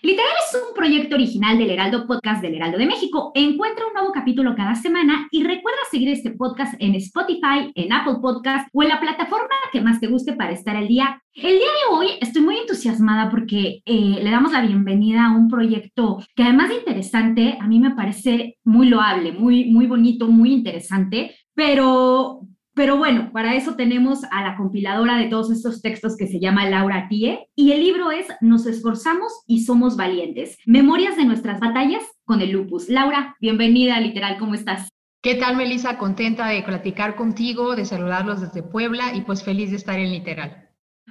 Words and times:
Literal 0.00 0.30
es 0.46 0.54
un 0.54 0.76
proyecto 0.76 1.16
original 1.16 1.58
del 1.58 1.70
Heraldo 1.70 2.06
Podcast 2.06 2.40
del 2.40 2.54
Heraldo 2.54 2.78
de 2.78 2.86
México. 2.86 3.32
Encuentra 3.34 3.84
un 3.84 3.94
nuevo 3.94 4.12
capítulo 4.12 4.54
cada 4.54 4.76
semana 4.76 5.26
y 5.32 5.42
recuerda 5.42 5.78
seguir 5.90 6.10
este 6.10 6.30
podcast 6.30 6.74
en 6.78 6.94
Spotify, 6.94 7.72
en 7.74 7.92
Apple 7.92 8.18
Podcast 8.22 8.68
o 8.72 8.84
en 8.84 8.90
la 8.90 9.00
plataforma 9.00 9.56
que 9.72 9.80
más 9.80 9.98
te 9.98 10.06
guste 10.06 10.34
para 10.34 10.52
estar 10.52 10.76
al 10.76 10.86
día. 10.86 11.20
El 11.34 11.58
día 11.58 11.66
de 11.66 11.96
hoy 11.96 12.10
estoy 12.20 12.42
muy 12.42 12.58
entusiasmada 12.58 13.28
porque 13.28 13.82
eh, 13.84 14.20
le 14.22 14.30
damos 14.30 14.52
la 14.52 14.62
bienvenida 14.62 15.26
a 15.26 15.36
un 15.36 15.48
proyecto 15.48 16.22
que 16.36 16.44
además 16.44 16.68
de 16.68 16.76
interesante, 16.76 17.58
a 17.60 17.66
mí 17.66 17.80
me 17.80 17.96
parece 17.96 18.56
muy 18.62 18.88
loable, 18.88 19.32
muy, 19.32 19.64
muy 19.64 19.88
bonito, 19.88 20.28
muy 20.28 20.52
interesante, 20.52 21.34
pero 21.54 22.42
pero 22.78 22.96
bueno, 22.96 23.32
para 23.32 23.56
eso 23.56 23.74
tenemos 23.74 24.22
a 24.30 24.40
la 24.40 24.56
compiladora 24.56 25.18
de 25.18 25.26
todos 25.26 25.50
estos 25.50 25.82
textos 25.82 26.16
que 26.16 26.28
se 26.28 26.38
llama 26.38 26.70
Laura 26.70 27.08
Tie 27.08 27.48
y 27.56 27.72
el 27.72 27.80
libro 27.80 28.12
es 28.12 28.28
Nos 28.40 28.66
esforzamos 28.66 29.32
y 29.48 29.64
somos 29.64 29.96
valientes. 29.96 30.56
Memorias 30.64 31.16
de 31.16 31.24
nuestras 31.24 31.58
batallas 31.58 32.04
con 32.24 32.40
el 32.40 32.52
lupus. 32.52 32.88
Laura, 32.88 33.34
bienvenida 33.40 33.98
Literal, 33.98 34.38
¿cómo 34.38 34.54
estás? 34.54 34.90
¿Qué 35.20 35.34
tal, 35.34 35.56
Melissa? 35.56 35.98
Contenta 35.98 36.46
de 36.46 36.62
platicar 36.62 37.16
contigo, 37.16 37.74
de 37.74 37.84
saludarlos 37.84 38.42
desde 38.42 38.62
Puebla 38.62 39.12
y 39.12 39.22
pues 39.22 39.42
feliz 39.42 39.70
de 39.70 39.76
estar 39.76 39.98
en 39.98 40.12
Literal. 40.12 40.68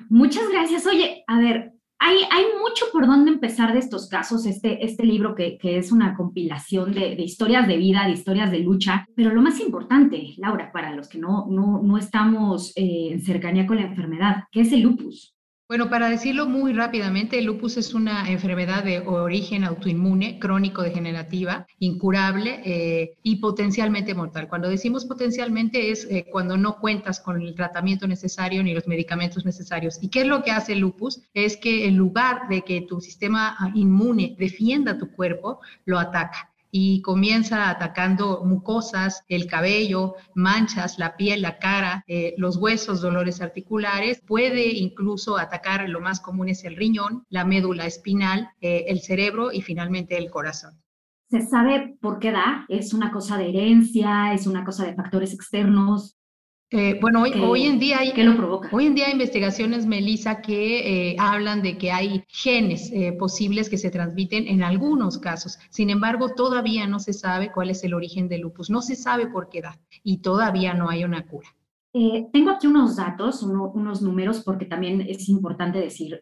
Muchas 0.07 0.47
gracias. 0.49 0.87
Oye, 0.87 1.25
a 1.27 1.37
ver, 1.37 1.73
hay, 1.99 2.45
mucho 2.61 2.85
por 2.91 3.07
dónde 3.07 3.31
empezar 3.31 3.73
de 3.73 3.79
estos 3.79 4.07
casos, 4.07 4.45
este, 4.45 4.83
este 4.85 5.05
libro 5.05 5.35
que, 5.35 5.57
es 5.61 5.91
una 5.91 6.15
compilación 6.15 6.93
de, 6.93 7.13
historias 7.21 7.67
de 7.67 7.77
vida, 7.77 8.05
de 8.05 8.11
historias 8.11 8.51
de 8.51 8.59
lucha, 8.59 9.07
pero 9.15 9.33
lo 9.33 9.41
más 9.41 9.59
importante, 9.59 10.33
Laura, 10.37 10.71
para 10.71 10.95
los 10.95 11.07
que 11.07 11.17
no, 11.17 11.45
no, 11.49 11.81
no 11.81 11.97
estamos 11.97 12.73
eh, 12.75 13.09
en 13.11 13.21
cercanía 13.21 13.67
con 13.67 13.77
la 13.77 13.83
enfermedad, 13.83 14.43
¿qué 14.51 14.61
es 14.61 14.71
el 14.71 14.81
lupus? 14.81 15.36
Bueno, 15.69 15.89
para 15.89 16.09
decirlo 16.09 16.45
muy 16.45 16.71
rápidamente, 16.71 17.39
el 17.39 17.43
lupus 17.43 17.75
es 17.75 17.93
una 17.93 18.31
enfermedad 18.31 18.85
de 18.85 18.99
origen 18.99 19.65
autoinmune, 19.65 20.39
crónico-degenerativa, 20.39 21.67
incurable 21.79 22.61
eh, 22.63 23.17
y 23.21 23.35
potencialmente 23.35 24.13
mortal. 24.13 24.47
Cuando 24.47 24.69
decimos 24.69 25.03
potencialmente 25.03 25.91
es 25.91 26.07
eh, 26.09 26.25
cuando 26.31 26.55
no 26.55 26.79
cuentas 26.79 27.19
con 27.19 27.41
el 27.41 27.53
tratamiento 27.53 28.07
necesario 28.07 28.63
ni 28.63 28.73
los 28.73 28.87
medicamentos 28.87 29.43
necesarios. 29.43 29.99
¿Y 30.01 30.07
qué 30.07 30.21
es 30.21 30.27
lo 30.27 30.41
que 30.41 30.51
hace 30.51 30.71
el 30.71 30.79
lupus? 30.79 31.21
Es 31.33 31.57
que 31.57 31.85
en 31.85 31.97
lugar 31.97 32.47
de 32.47 32.61
que 32.61 32.79
tu 32.83 33.01
sistema 33.01 33.57
inmune 33.75 34.37
defienda 34.39 34.97
tu 34.97 35.11
cuerpo, 35.11 35.59
lo 35.83 35.99
ataca 35.99 36.49
y 36.71 37.01
comienza 37.01 37.69
atacando 37.69 38.43
mucosas, 38.43 39.23
el 39.27 39.47
cabello, 39.47 40.15
manchas, 40.33 40.99
la 40.99 41.15
piel, 41.15 41.41
la 41.41 41.59
cara, 41.59 42.03
eh, 42.07 42.33
los 42.37 42.57
huesos, 42.57 43.01
dolores 43.01 43.41
articulares. 43.41 44.21
Puede 44.25 44.67
incluso 44.73 45.37
atacar, 45.37 45.87
lo 45.89 46.01
más 46.01 46.19
común 46.19 46.49
es 46.49 46.63
el 46.63 46.75
riñón, 46.75 47.25
la 47.29 47.45
médula 47.45 47.85
espinal, 47.85 48.49
eh, 48.61 48.85
el 48.87 48.99
cerebro 48.99 49.51
y 49.51 49.61
finalmente 49.61 50.17
el 50.17 50.29
corazón. 50.29 50.81
¿Se 51.29 51.41
sabe 51.41 51.97
por 51.99 52.19
qué 52.19 52.31
da? 52.31 52.65
¿Es 52.69 52.93
una 52.93 53.11
cosa 53.11 53.37
de 53.37 53.49
herencia? 53.49 54.33
¿Es 54.33 54.47
una 54.47 54.63
cosa 54.63 54.85
de 54.85 54.95
factores 54.95 55.33
externos? 55.33 56.16
Eh, 56.69 56.97
bueno, 56.99 57.21
hoy, 57.21 57.31
hoy, 57.41 57.63
en 57.63 57.79
día 57.79 57.99
hay, 57.99 58.11
¿qué 58.11 58.25
lo 58.25 58.35
provoca? 58.35 58.67
Hoy 58.73 58.87
en 58.87 58.95
día 58.95 59.05
hay 59.05 59.13
investigaciones, 59.13 59.85
Melissa, 59.85 60.41
que 60.41 61.11
eh, 61.11 61.15
hablan 61.17 61.61
de 61.61 61.77
que 61.77 61.91
hay 61.91 62.25
genes 62.27 62.91
eh, 62.91 63.13
posibles 63.13 63.69
que 63.69 63.77
se 63.77 63.89
transmiten 63.89 64.47
en 64.47 64.63
algunos 64.63 65.17
casos. 65.17 65.57
Sin 65.69 65.89
embargo, 65.89 66.35
todavía 66.35 66.85
no 66.85 66.99
se 66.99 67.13
sabe 67.13 67.53
cuál 67.53 67.69
es 67.69 67.85
el 67.85 67.93
origen 67.93 68.27
del 68.27 68.41
lupus. 68.41 68.69
No 68.69 68.81
se 68.81 68.97
sabe 68.97 69.27
por 69.27 69.47
qué 69.47 69.61
da 69.61 69.79
y 70.03 70.17
todavía 70.17 70.73
no 70.73 70.89
hay 70.89 71.05
una 71.05 71.25
cura. 71.25 71.47
Eh, 71.93 72.27
tengo 72.33 72.51
aquí 72.51 72.67
unos 72.67 72.97
datos, 72.97 73.43
uno, 73.43 73.71
unos 73.73 74.01
números, 74.01 74.41
porque 74.43 74.65
también 74.65 74.99
es 74.99 75.29
importante 75.29 75.79
decir 75.79 76.19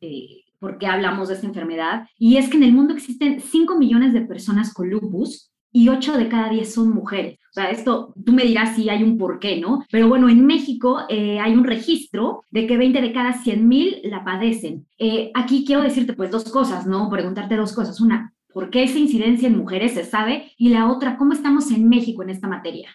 por 0.59 0.78
qué 0.78 0.85
hablamos 0.85 1.29
de 1.29 1.34
esta 1.34 1.47
enfermedad. 1.47 2.07
Y 2.19 2.38
es 2.38 2.50
que 2.50 2.57
en 2.57 2.63
el 2.63 2.73
mundo 2.73 2.94
existen 2.94 3.41
5 3.41 3.79
millones 3.79 4.13
de 4.13 4.22
personas 4.22 4.72
con 4.75 4.91
lupus 4.91 5.51
y 5.72 5.89
8 5.89 6.17
de 6.17 6.29
cada 6.29 6.50
10 6.50 6.72
son 6.72 6.94
mujeres. 6.94 7.39
O 7.55 7.61
sea, 7.61 7.71
esto 7.71 8.13
tú 8.25 8.33
me 8.33 8.43
dirás 8.43 8.75
si 8.75 8.89
hay 8.89 9.01
un 9.01 9.17
porqué, 9.17 9.61
¿no? 9.61 9.85
Pero 9.89 10.09
bueno, 10.09 10.27
en 10.27 10.45
México 10.45 11.03
eh, 11.07 11.39
hay 11.39 11.53
un 11.53 11.63
registro 11.63 12.43
de 12.51 12.67
que 12.67 12.75
20 12.75 12.99
de 12.99 13.13
cada 13.13 13.31
100 13.31 13.66
mil 13.66 14.01
la 14.03 14.25
padecen. 14.25 14.85
Eh, 14.97 15.31
aquí 15.33 15.63
quiero 15.66 15.81
decirte 15.81 16.11
pues 16.11 16.31
dos 16.31 16.43
cosas, 16.51 16.85
¿no? 16.85 17.09
Preguntarte 17.09 17.55
dos 17.55 17.71
cosas. 17.71 18.01
Una, 18.01 18.33
¿por 18.53 18.69
qué 18.69 18.83
esa 18.83 18.99
incidencia 18.99 19.47
en 19.47 19.57
mujeres 19.57 19.93
se 19.93 20.03
sabe? 20.03 20.51
Y 20.57 20.67
la 20.67 20.91
otra, 20.91 21.16
¿cómo 21.16 21.31
estamos 21.31 21.71
en 21.71 21.88
México 21.88 22.23
en 22.23 22.31
esta 22.31 22.49
materia? 22.49 22.89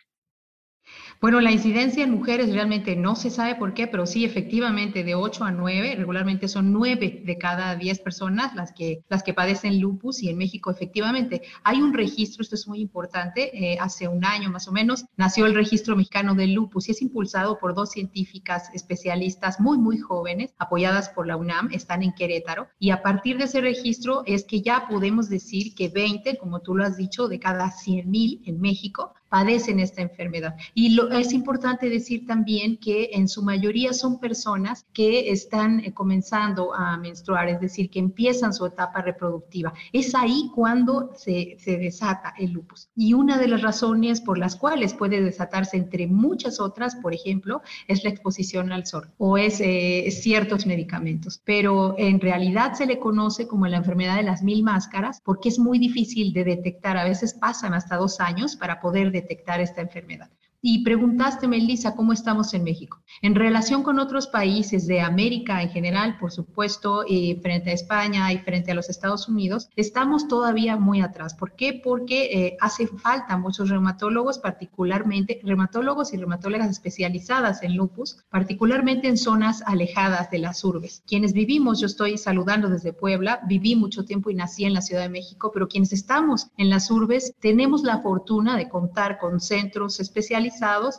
Bueno, 1.20 1.42
la 1.42 1.52
incidencia 1.52 2.02
en 2.02 2.12
mujeres 2.12 2.50
realmente 2.50 2.96
no 2.96 3.14
se 3.14 3.28
sabe 3.28 3.54
por 3.56 3.74
qué, 3.74 3.86
pero 3.86 4.06
sí, 4.06 4.24
efectivamente, 4.24 5.04
de 5.04 5.14
8 5.14 5.44
a 5.44 5.50
9, 5.50 5.96
regularmente 5.96 6.48
son 6.48 6.72
9 6.72 7.24
de 7.26 7.36
cada 7.36 7.76
10 7.76 7.98
personas 7.98 8.54
las 8.54 8.72
que, 8.72 9.04
las 9.10 9.22
que 9.22 9.34
padecen 9.34 9.80
lupus 9.80 10.22
y 10.22 10.30
en 10.30 10.38
México 10.38 10.70
efectivamente 10.70 11.42
hay 11.62 11.82
un 11.82 11.92
registro, 11.92 12.40
esto 12.40 12.54
es 12.54 12.66
muy 12.66 12.80
importante, 12.80 13.50
eh, 13.52 13.76
hace 13.78 14.08
un 14.08 14.24
año 14.24 14.50
más 14.50 14.66
o 14.66 14.72
menos 14.72 15.04
nació 15.18 15.44
el 15.44 15.54
registro 15.54 15.94
mexicano 15.94 16.34
del 16.34 16.54
lupus 16.54 16.88
y 16.88 16.92
es 16.92 17.02
impulsado 17.02 17.58
por 17.58 17.74
dos 17.74 17.90
científicas 17.90 18.70
especialistas 18.72 19.60
muy, 19.60 19.76
muy 19.76 19.98
jóvenes, 19.98 20.54
apoyadas 20.56 21.10
por 21.10 21.26
la 21.26 21.36
UNAM, 21.36 21.68
están 21.70 22.02
en 22.02 22.14
Querétaro 22.14 22.68
y 22.78 22.92
a 22.92 23.02
partir 23.02 23.36
de 23.36 23.44
ese 23.44 23.60
registro 23.60 24.22
es 24.24 24.44
que 24.44 24.62
ya 24.62 24.86
podemos 24.88 25.28
decir 25.28 25.74
que 25.74 25.90
20, 25.90 26.38
como 26.38 26.60
tú 26.60 26.74
lo 26.74 26.82
has 26.82 26.96
dicho, 26.96 27.28
de 27.28 27.38
cada 27.38 27.70
100 27.70 28.10
mil 28.10 28.40
en 28.46 28.58
México 28.58 29.12
padecen 29.30 29.80
esta 29.80 30.02
enfermedad. 30.02 30.56
Y 30.74 30.90
lo, 30.90 31.10
es 31.10 31.32
importante 31.32 31.88
decir 31.88 32.26
también 32.26 32.76
que 32.76 33.10
en 33.12 33.28
su 33.28 33.42
mayoría 33.42 33.92
son 33.92 34.18
personas 34.20 34.84
que 34.92 35.30
están 35.30 35.80
eh, 35.80 35.94
comenzando 35.94 36.74
a 36.74 36.98
menstruar, 36.98 37.48
es 37.48 37.60
decir, 37.60 37.88
que 37.88 38.00
empiezan 38.00 38.52
su 38.52 38.66
etapa 38.66 39.00
reproductiva. 39.00 39.72
Es 39.92 40.14
ahí 40.14 40.50
cuando 40.54 41.12
se, 41.16 41.56
se 41.58 41.78
desata 41.78 42.34
el 42.38 42.50
lupus. 42.50 42.90
Y 42.96 43.14
una 43.14 43.38
de 43.38 43.48
las 43.48 43.62
razones 43.62 44.20
por 44.20 44.36
las 44.36 44.56
cuales 44.56 44.94
puede 44.94 45.22
desatarse, 45.22 45.76
entre 45.76 46.08
muchas 46.08 46.58
otras, 46.58 46.96
por 46.96 47.14
ejemplo, 47.14 47.62
es 47.86 48.02
la 48.02 48.10
exposición 48.10 48.72
al 48.72 48.84
sol 48.84 49.10
o 49.16 49.38
es 49.38 49.60
eh, 49.60 50.08
ciertos 50.10 50.66
medicamentos. 50.66 51.40
Pero 51.44 51.94
en 51.98 52.20
realidad 52.20 52.72
se 52.74 52.86
le 52.86 52.98
conoce 52.98 53.46
como 53.46 53.68
la 53.68 53.76
enfermedad 53.76 54.16
de 54.16 54.24
las 54.24 54.42
mil 54.42 54.64
máscaras 54.64 55.20
porque 55.24 55.50
es 55.50 55.58
muy 55.60 55.78
difícil 55.78 56.32
de 56.32 56.42
detectar. 56.42 56.96
A 56.96 57.04
veces 57.04 57.34
pasan 57.34 57.74
hasta 57.74 57.96
dos 57.96 58.18
años 58.18 58.56
para 58.56 58.80
poder 58.80 59.12
detectar 59.12 59.19
esta 59.60 59.80
enfermedad. 59.80 60.30
Y 60.62 60.84
preguntaste, 60.84 61.48
Melissa, 61.48 61.96
¿cómo 61.96 62.12
estamos 62.12 62.52
en 62.52 62.64
México? 62.64 63.02
En 63.22 63.34
relación 63.34 63.82
con 63.82 63.98
otros 63.98 64.26
países 64.26 64.86
de 64.86 65.00
América 65.00 65.62
en 65.62 65.70
general, 65.70 66.18
por 66.18 66.32
supuesto, 66.32 67.02
y 67.08 67.36
frente 67.36 67.70
a 67.70 67.72
España 67.72 68.30
y 68.30 68.38
frente 68.38 68.70
a 68.70 68.74
los 68.74 68.90
Estados 68.90 69.26
Unidos, 69.26 69.70
estamos 69.74 70.28
todavía 70.28 70.76
muy 70.76 71.00
atrás. 71.00 71.32
¿Por 71.32 71.56
qué? 71.56 71.80
Porque 71.82 72.24
eh, 72.24 72.56
hace 72.60 72.86
falta 72.86 73.38
muchos 73.38 73.70
reumatólogos, 73.70 74.38
particularmente 74.38 75.40
reumatólogos 75.42 76.12
y 76.12 76.18
reumatólogas 76.18 76.68
especializadas 76.68 77.62
en 77.62 77.76
lupus, 77.76 78.18
particularmente 78.28 79.08
en 79.08 79.16
zonas 79.16 79.62
alejadas 79.64 80.30
de 80.30 80.40
las 80.40 80.62
urbes. 80.62 81.02
Quienes 81.06 81.32
vivimos, 81.32 81.80
yo 81.80 81.86
estoy 81.86 82.18
saludando 82.18 82.68
desde 82.68 82.92
Puebla, 82.92 83.40
viví 83.48 83.76
mucho 83.76 84.04
tiempo 84.04 84.28
y 84.28 84.34
nací 84.34 84.66
en 84.66 84.74
la 84.74 84.82
Ciudad 84.82 85.02
de 85.02 85.08
México, 85.08 85.52
pero 85.54 85.68
quienes 85.68 85.94
estamos 85.94 86.48
en 86.58 86.68
las 86.68 86.90
urbes 86.90 87.32
tenemos 87.40 87.82
la 87.82 88.02
fortuna 88.02 88.58
de 88.58 88.68
contar 88.68 89.18
con 89.18 89.40
centros 89.40 90.00
especializados 90.00 90.49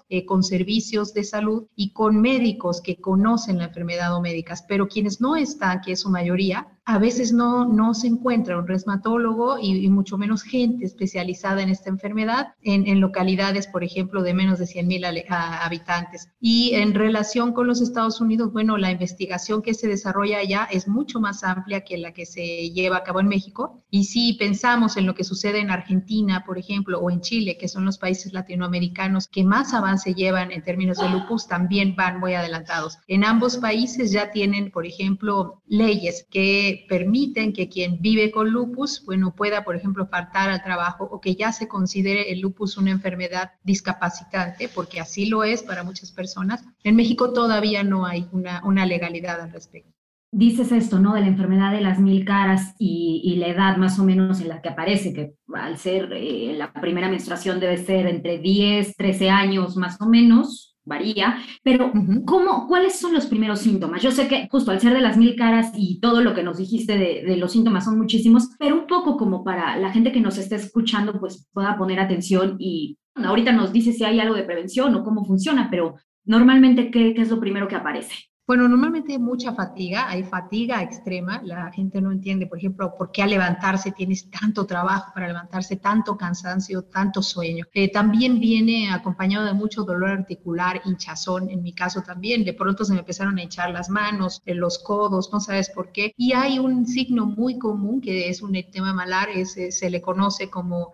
eh, 0.09 0.25
con 0.25 0.44
servicios 0.44 1.13
de 1.13 1.24
salud 1.24 1.68
y 1.75 1.94
con 1.94 2.19
médicos 2.19 2.81
que 2.81 3.00
conocen 3.01 3.57
la 3.57 3.65
enfermedad 3.65 4.15
o 4.15 4.21
médicas, 4.21 4.63
pero 4.68 4.88
quienes 4.88 5.21
no 5.21 5.36
están, 5.36 5.81
que 5.81 5.94
es 5.94 6.01
su 6.01 6.09
mayoría, 6.09 6.68
a 6.86 6.98
veces 6.98 7.31
no, 7.31 7.66
no 7.66 7.94
se 7.94 8.07
encuentra 8.07 8.57
un 8.57 8.68
reumatólogo 8.68 9.60
y, 9.60 9.88
mucho 9.89 10.18
menos 10.18 10.44
gente 10.44 10.86
especializada 10.86 11.62
en 11.62 11.69
esta 11.69 11.89
enfermedad 11.89 12.54
en, 12.62 12.88
en 12.88 13.00
localidades, 13.00 13.68
por 13.68 13.83
ejemplo, 13.83 14.24
de 14.24 14.33
menos 14.33 14.57
de 14.57 14.66
100 14.66 14.88
mil 14.88 15.06
habitantes. 15.06 16.30
Y 16.39 16.72
en 16.75 16.94
relación 16.94 17.54
con 17.54 17.68
los 17.68 17.81
Estados 17.81 18.19
Unidos, 18.22 18.51
bueno, 18.51 18.78
la 18.78 18.92
investigación 18.92 19.62
que 19.62 19.74
se 19.74 19.88
desarrolla 19.88 20.39
allá 20.39 20.68
es 20.72 20.88
mucho 20.88 21.19
más 21.19 21.44
amplia 21.44 21.81
que 21.81 21.98
la 21.98 22.13
que 22.13 22.25
se 22.25 22.72
lleva 22.72 22.98
a 22.98 23.04
cabo 23.04 23.19
en 23.19 23.27
México. 23.27 23.84
Y 23.89 24.06
si 24.06 24.34
pensamos 24.34 24.98
en 24.98 25.06
lo 25.06 25.13
que 25.13 25.24
sucede 25.24 25.60
en 25.60 25.69
Argentina, 25.69 26.44
por 26.45 26.57
ejemplo, 26.57 27.00
o 27.00 27.12
en 27.12 27.22
Chile, 27.22 27.57
que 27.60 27.68
son 27.68 27.86
los 27.86 27.98
países 27.98 28.34
latinoamericanos 28.34 29.27
que 29.27 29.44
más 29.44 29.74
avance 29.74 30.13
llevan 30.13 30.51
en 30.51 30.63
términos 30.63 30.98
de 30.98 31.10
lupus, 31.10 31.48
también 31.48 31.95
van 31.95 32.19
muy 32.19 32.34
adelantados. 32.34 32.98
En 33.07 33.25
ambos 33.25 33.57
países 33.57 34.12
ya 34.12 34.31
tienen, 34.31 34.72
por 34.72 34.86
ejemplo, 34.86 35.62
leyes 35.68 36.25
que 36.31 36.81
permiten 36.88 37.54
que 37.54 37.69
quien 37.69 38.01
vive 38.01 38.31
con 38.31 38.50
lupus, 38.50 39.04
bueno, 39.06 39.33
pueda, 39.36 39.63
por 39.63 39.75
ejemplo, 39.75 40.07
faltar 40.07 40.50
al 40.50 40.63
trabajo 40.63 41.06
o 41.06 41.22
que 41.22 41.36
ya 41.36 41.51
se 41.51 41.68
considere 41.68 42.31
el 42.31 42.42
lupus 42.42 42.78
una 42.78 42.92
enfermedad 42.92 43.51
discapacitante, 43.63 44.69
porque 44.69 45.00
así 45.00 45.25
lo 45.25 45.44
es 45.44 45.63
para 45.63 45.83
muchas 45.83 46.12
personas. 46.12 46.63
En 46.83 46.95
México 46.95 47.33
todavía 47.33 47.83
no 47.83 48.06
hay 48.06 48.28
una, 48.31 48.62
una 48.66 48.86
legalidad 48.86 49.42
al 49.42 49.51
respecto 49.51 49.92
dices 50.31 50.72
esto, 50.72 51.00
¿no? 51.00 51.13
De 51.13 51.22
la 51.22 51.28
enfermedad 51.28 51.72
de 51.72 51.81
las 51.81 52.00
mil 52.00 52.24
caras 52.25 52.74
y, 52.80 53.36
la 53.36 53.48
edad 53.48 53.77
más 53.77 54.00
o 54.00 54.04
menos 54.04 54.39
en 54.39 54.50
la 54.50 54.62
que 54.62 54.69
aparece, 54.69 55.13
que 55.13 55.34
al 55.54 55.77
ser 55.77 56.10
eh, 56.13 56.54
la 56.56 56.72
primera 56.72 57.10
menstruación 57.10 57.60
debe 57.60 57.77
ser 57.77 58.07
entre 58.07 58.38
10, 58.38 58.95
13 58.95 59.30
años 59.30 59.75
más 59.77 60.00
o 60.00 60.07
menos, 60.07 60.71
varía, 60.83 61.38
pero 61.63 61.92
¿cómo, 62.25 62.68
¿cuáles 62.68 63.00
son 63.00 63.13
los 63.13 63.28
primeros 63.28 63.60
síntomas? 63.60 64.01
Yo 64.01 64.12
sé 64.12 64.28
que 64.28 64.48
justo 64.50 64.72
al 64.72 64.80
ser 64.80 64.94
de 64.94 65.01
las 65.01 65.18
mil 65.18 65.36
caras 65.36 65.72
y 65.75 66.00
todo 66.00 66.22
lo 66.22 66.33
que 66.33 66.44
nos 66.44 66.57
dijiste 66.57 66.98
de, 66.98 67.24
de, 67.24 67.38
los 67.38 67.51
síntomas 67.51 67.86
son 67.86 67.98
muchísimos, 67.98 68.50
pero 68.57 68.75
un 68.75 68.88
poco 68.88 69.18
como 69.18 69.44
para 69.44 69.78
la 69.78 69.92
gente 69.92 70.12
que 70.12 70.22
nos 70.22 70.38
esté 70.38 70.56
escuchando, 70.56 71.19
pues 71.19 71.48
pueda 71.54 71.78
poner 71.78 72.00
atención 72.00 72.56
y 72.60 72.98
ahorita 73.16 73.51
nos 73.51 73.72
dice 73.72 73.94
si 73.94 74.04
hay 74.04 74.19
algo 74.19 74.36
de 74.36 74.44
prevención 74.44 74.95
o 74.95 75.04
cómo 75.04 75.25
funciona, 75.25 75.69
pero 75.69 75.95
normalmente, 76.25 76.89
¿qué, 76.92 77.13
qué 77.13 77.22
es 77.22 77.30
lo 77.30 77.39
primero 77.39 77.68
que 77.68 77.75
aparece? 77.75 78.31
Bueno, 78.51 78.68
normalmente 78.68 79.13
hay 79.13 79.18
mucha 79.18 79.53
fatiga, 79.53 80.09
hay 80.09 80.24
fatiga 80.24 80.83
extrema, 80.83 81.42
la 81.42 81.71
gente 81.71 82.01
no 82.01 82.12
entiende, 82.12 82.48
por 82.48 82.57
ejemplo, 82.57 82.94
por 82.98 83.09
qué 83.09 83.24
al 83.24 83.30
levantarse 83.30 83.94
tienes 83.94 84.30
tanto 84.30 84.65
trabajo 84.65 85.13
para 85.13 85.27
levantarse, 85.27 85.77
tanto 85.77 86.18
cansancio, 86.18 86.81
tanto 86.81 87.21
sueño. 87.21 87.63
Eh, 87.74 87.89
también 87.89 88.42
viene 88.42 88.92
acompañado 88.92 89.45
de 89.45 89.53
mucho 89.53 89.86
dolor 89.86 90.09
articular, 90.09 90.81
hinchazón, 90.83 91.50
en 91.50 91.63
mi 91.63 91.71
caso 91.71 92.01
también, 92.01 92.44
de 92.44 92.51
pronto 92.51 92.83
se 92.83 92.92
me 92.92 93.00
empezaron 93.00 93.38
a 93.38 93.42
hinchar 93.42 93.71
las 93.71 93.89
manos, 93.89 94.42
eh, 94.45 94.53
los 94.53 94.80
codos, 94.80 95.30
no 95.31 95.39
sabes 95.39 95.69
por 95.69 95.94
qué. 95.94 96.13
Y 96.18 96.33
hay 96.33 96.59
un 96.59 96.86
signo 96.86 97.27
muy 97.27 97.57
común 97.57 98.01
que 98.01 98.27
es 98.27 98.42
un 98.42 98.51
tema 98.69 98.94
malar, 98.94 99.30
es, 99.30 99.56
eh, 99.56 99.71
se 99.71 99.89
le 99.89 100.01
conoce 100.01 100.50
como 100.50 100.92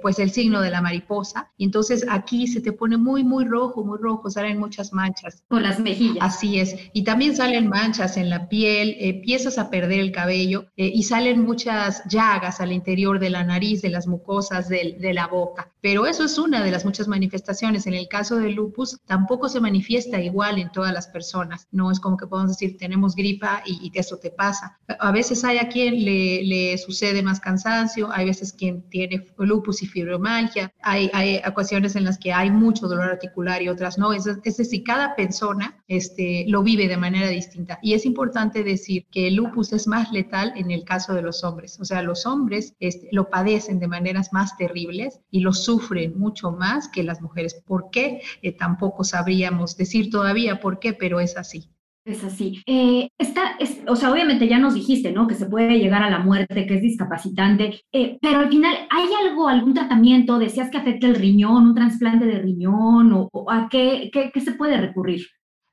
pues 0.00 0.18
el 0.18 0.30
signo 0.30 0.62
de 0.62 0.70
la 0.70 0.80
mariposa. 0.80 1.52
Y 1.58 1.64
entonces 1.64 2.06
aquí 2.08 2.46
se 2.46 2.62
te 2.62 2.72
pone 2.72 2.96
muy, 2.96 3.24
muy 3.24 3.44
rojo, 3.44 3.84
muy 3.84 3.98
rojo, 3.98 4.30
salen 4.30 4.58
muchas 4.58 4.94
manchas. 4.94 5.42
Con 5.48 5.62
las 5.62 5.78
mejillas. 5.80 6.24
Así 6.24 6.58
es 6.58 6.74
y 6.96 7.02
también 7.02 7.34
salen 7.34 7.68
manchas 7.68 8.16
en 8.16 8.30
la 8.30 8.48
piel, 8.48 8.90
eh, 8.90 9.08
empiezas 9.08 9.58
a 9.58 9.68
perder 9.68 9.98
el 9.98 10.12
cabello 10.12 10.66
eh, 10.76 10.92
y 10.94 11.02
salen 11.02 11.42
muchas 11.42 12.04
llagas 12.08 12.60
al 12.60 12.70
interior 12.70 13.18
de 13.18 13.30
la 13.30 13.42
nariz, 13.42 13.82
de 13.82 13.90
las 13.90 14.06
mucosas, 14.06 14.68
de, 14.68 15.12
la 15.12 15.26
boca. 15.26 15.72
Pero 15.84 16.06
eso 16.06 16.24
es 16.24 16.38
una 16.38 16.64
de 16.64 16.70
las 16.70 16.86
muchas 16.86 17.08
manifestaciones. 17.08 17.86
En 17.86 17.92
el 17.92 18.08
caso 18.08 18.36
del 18.36 18.54
lupus 18.54 18.98
tampoco 19.04 19.50
se 19.50 19.60
manifiesta 19.60 20.18
igual 20.18 20.58
en 20.58 20.72
todas 20.72 20.94
las 20.94 21.08
personas. 21.08 21.68
No 21.72 21.90
es 21.90 22.00
como 22.00 22.16
que 22.16 22.26
podemos 22.26 22.52
decir 22.52 22.78
tenemos 22.78 23.14
gripa 23.14 23.62
y, 23.66 23.92
eso 23.92 24.16
te 24.16 24.30
pasa. 24.30 24.78
A 24.98 25.12
veces 25.12 25.44
hay 25.44 25.58
a 25.58 25.68
quien 25.68 26.02
le, 26.02 26.78
sucede 26.78 27.22
más 27.22 27.38
cansancio, 27.38 28.10
hay 28.10 28.24
veces 28.24 28.54
quien 28.54 28.88
tiene 28.88 29.26
lupus 29.36 29.82
y 29.82 29.86
fibromialgia, 29.86 30.72
hay, 30.80 31.10
hay 31.12 31.42
ocasiones 31.46 31.96
en 31.96 32.04
las 32.04 32.16
que 32.16 32.32
hay 32.32 32.50
mucho 32.50 32.88
dolor 32.88 33.10
articular 33.10 33.60
y 33.60 33.68
otras 33.68 33.98
no. 33.98 34.14
Es, 34.14 34.26
es 34.26 34.56
decir, 34.56 34.84
cada 34.84 35.14
persona 35.14 35.84
este, 35.86 36.46
lo 36.48 36.62
vive 36.62 36.88
de 36.88 36.96
manera 36.96 37.28
distinta. 37.28 37.78
Y 37.82 37.92
es 37.92 38.06
importante 38.06 38.64
decir 38.64 39.04
que 39.10 39.28
el 39.28 39.34
lupus 39.34 39.74
es 39.74 39.86
más 39.86 40.10
letal 40.12 40.54
en 40.56 40.70
el 40.70 40.84
caso 40.84 41.12
de 41.12 41.20
los 41.20 41.44
hombres. 41.44 41.78
O 41.78 41.84
sea, 41.84 42.00
los 42.00 42.24
hombres 42.24 42.74
este, 42.80 43.10
lo 43.12 43.28
padecen 43.28 43.80
de 43.80 43.86
maneras 43.86 44.32
más 44.32 44.56
terribles 44.56 45.20
y 45.30 45.40
lo 45.40 45.52
sufren 45.74 46.18
mucho 46.18 46.52
más 46.52 46.88
que 46.88 47.02
las 47.02 47.20
mujeres. 47.20 47.62
¿Por 47.66 47.90
qué? 47.90 48.20
Eh, 48.42 48.52
tampoco 48.52 49.04
sabríamos 49.04 49.76
decir 49.76 50.10
todavía 50.10 50.60
por 50.60 50.78
qué, 50.78 50.92
pero 50.92 51.20
es 51.20 51.36
así. 51.36 51.70
Es 52.06 52.22
así. 52.22 52.62
Eh, 52.66 53.08
está, 53.18 53.56
o 53.88 53.96
sea, 53.96 54.12
obviamente 54.12 54.46
ya 54.46 54.58
nos 54.58 54.74
dijiste, 54.74 55.10
¿no? 55.10 55.26
Que 55.26 55.34
se 55.34 55.46
puede 55.46 55.78
llegar 55.78 56.02
a 56.02 56.10
la 56.10 56.18
muerte, 56.18 56.66
que 56.66 56.74
es 56.74 56.82
discapacitante, 56.82 57.80
eh, 57.92 58.18
pero 58.20 58.40
al 58.40 58.50
final, 58.50 58.74
¿hay 58.90 59.06
algo, 59.26 59.48
algún 59.48 59.72
tratamiento? 59.72 60.38
Decías 60.38 60.70
que 60.70 60.76
afecta 60.76 61.06
el 61.06 61.14
riñón, 61.14 61.68
un 61.68 61.74
trasplante 61.74 62.26
de 62.26 62.40
riñón, 62.40 63.10
o, 63.14 63.50
a 63.50 63.68
qué, 63.70 64.10
qué, 64.12 64.30
qué 64.32 64.40
se 64.42 64.52
puede 64.52 64.76
recurrir? 64.76 65.26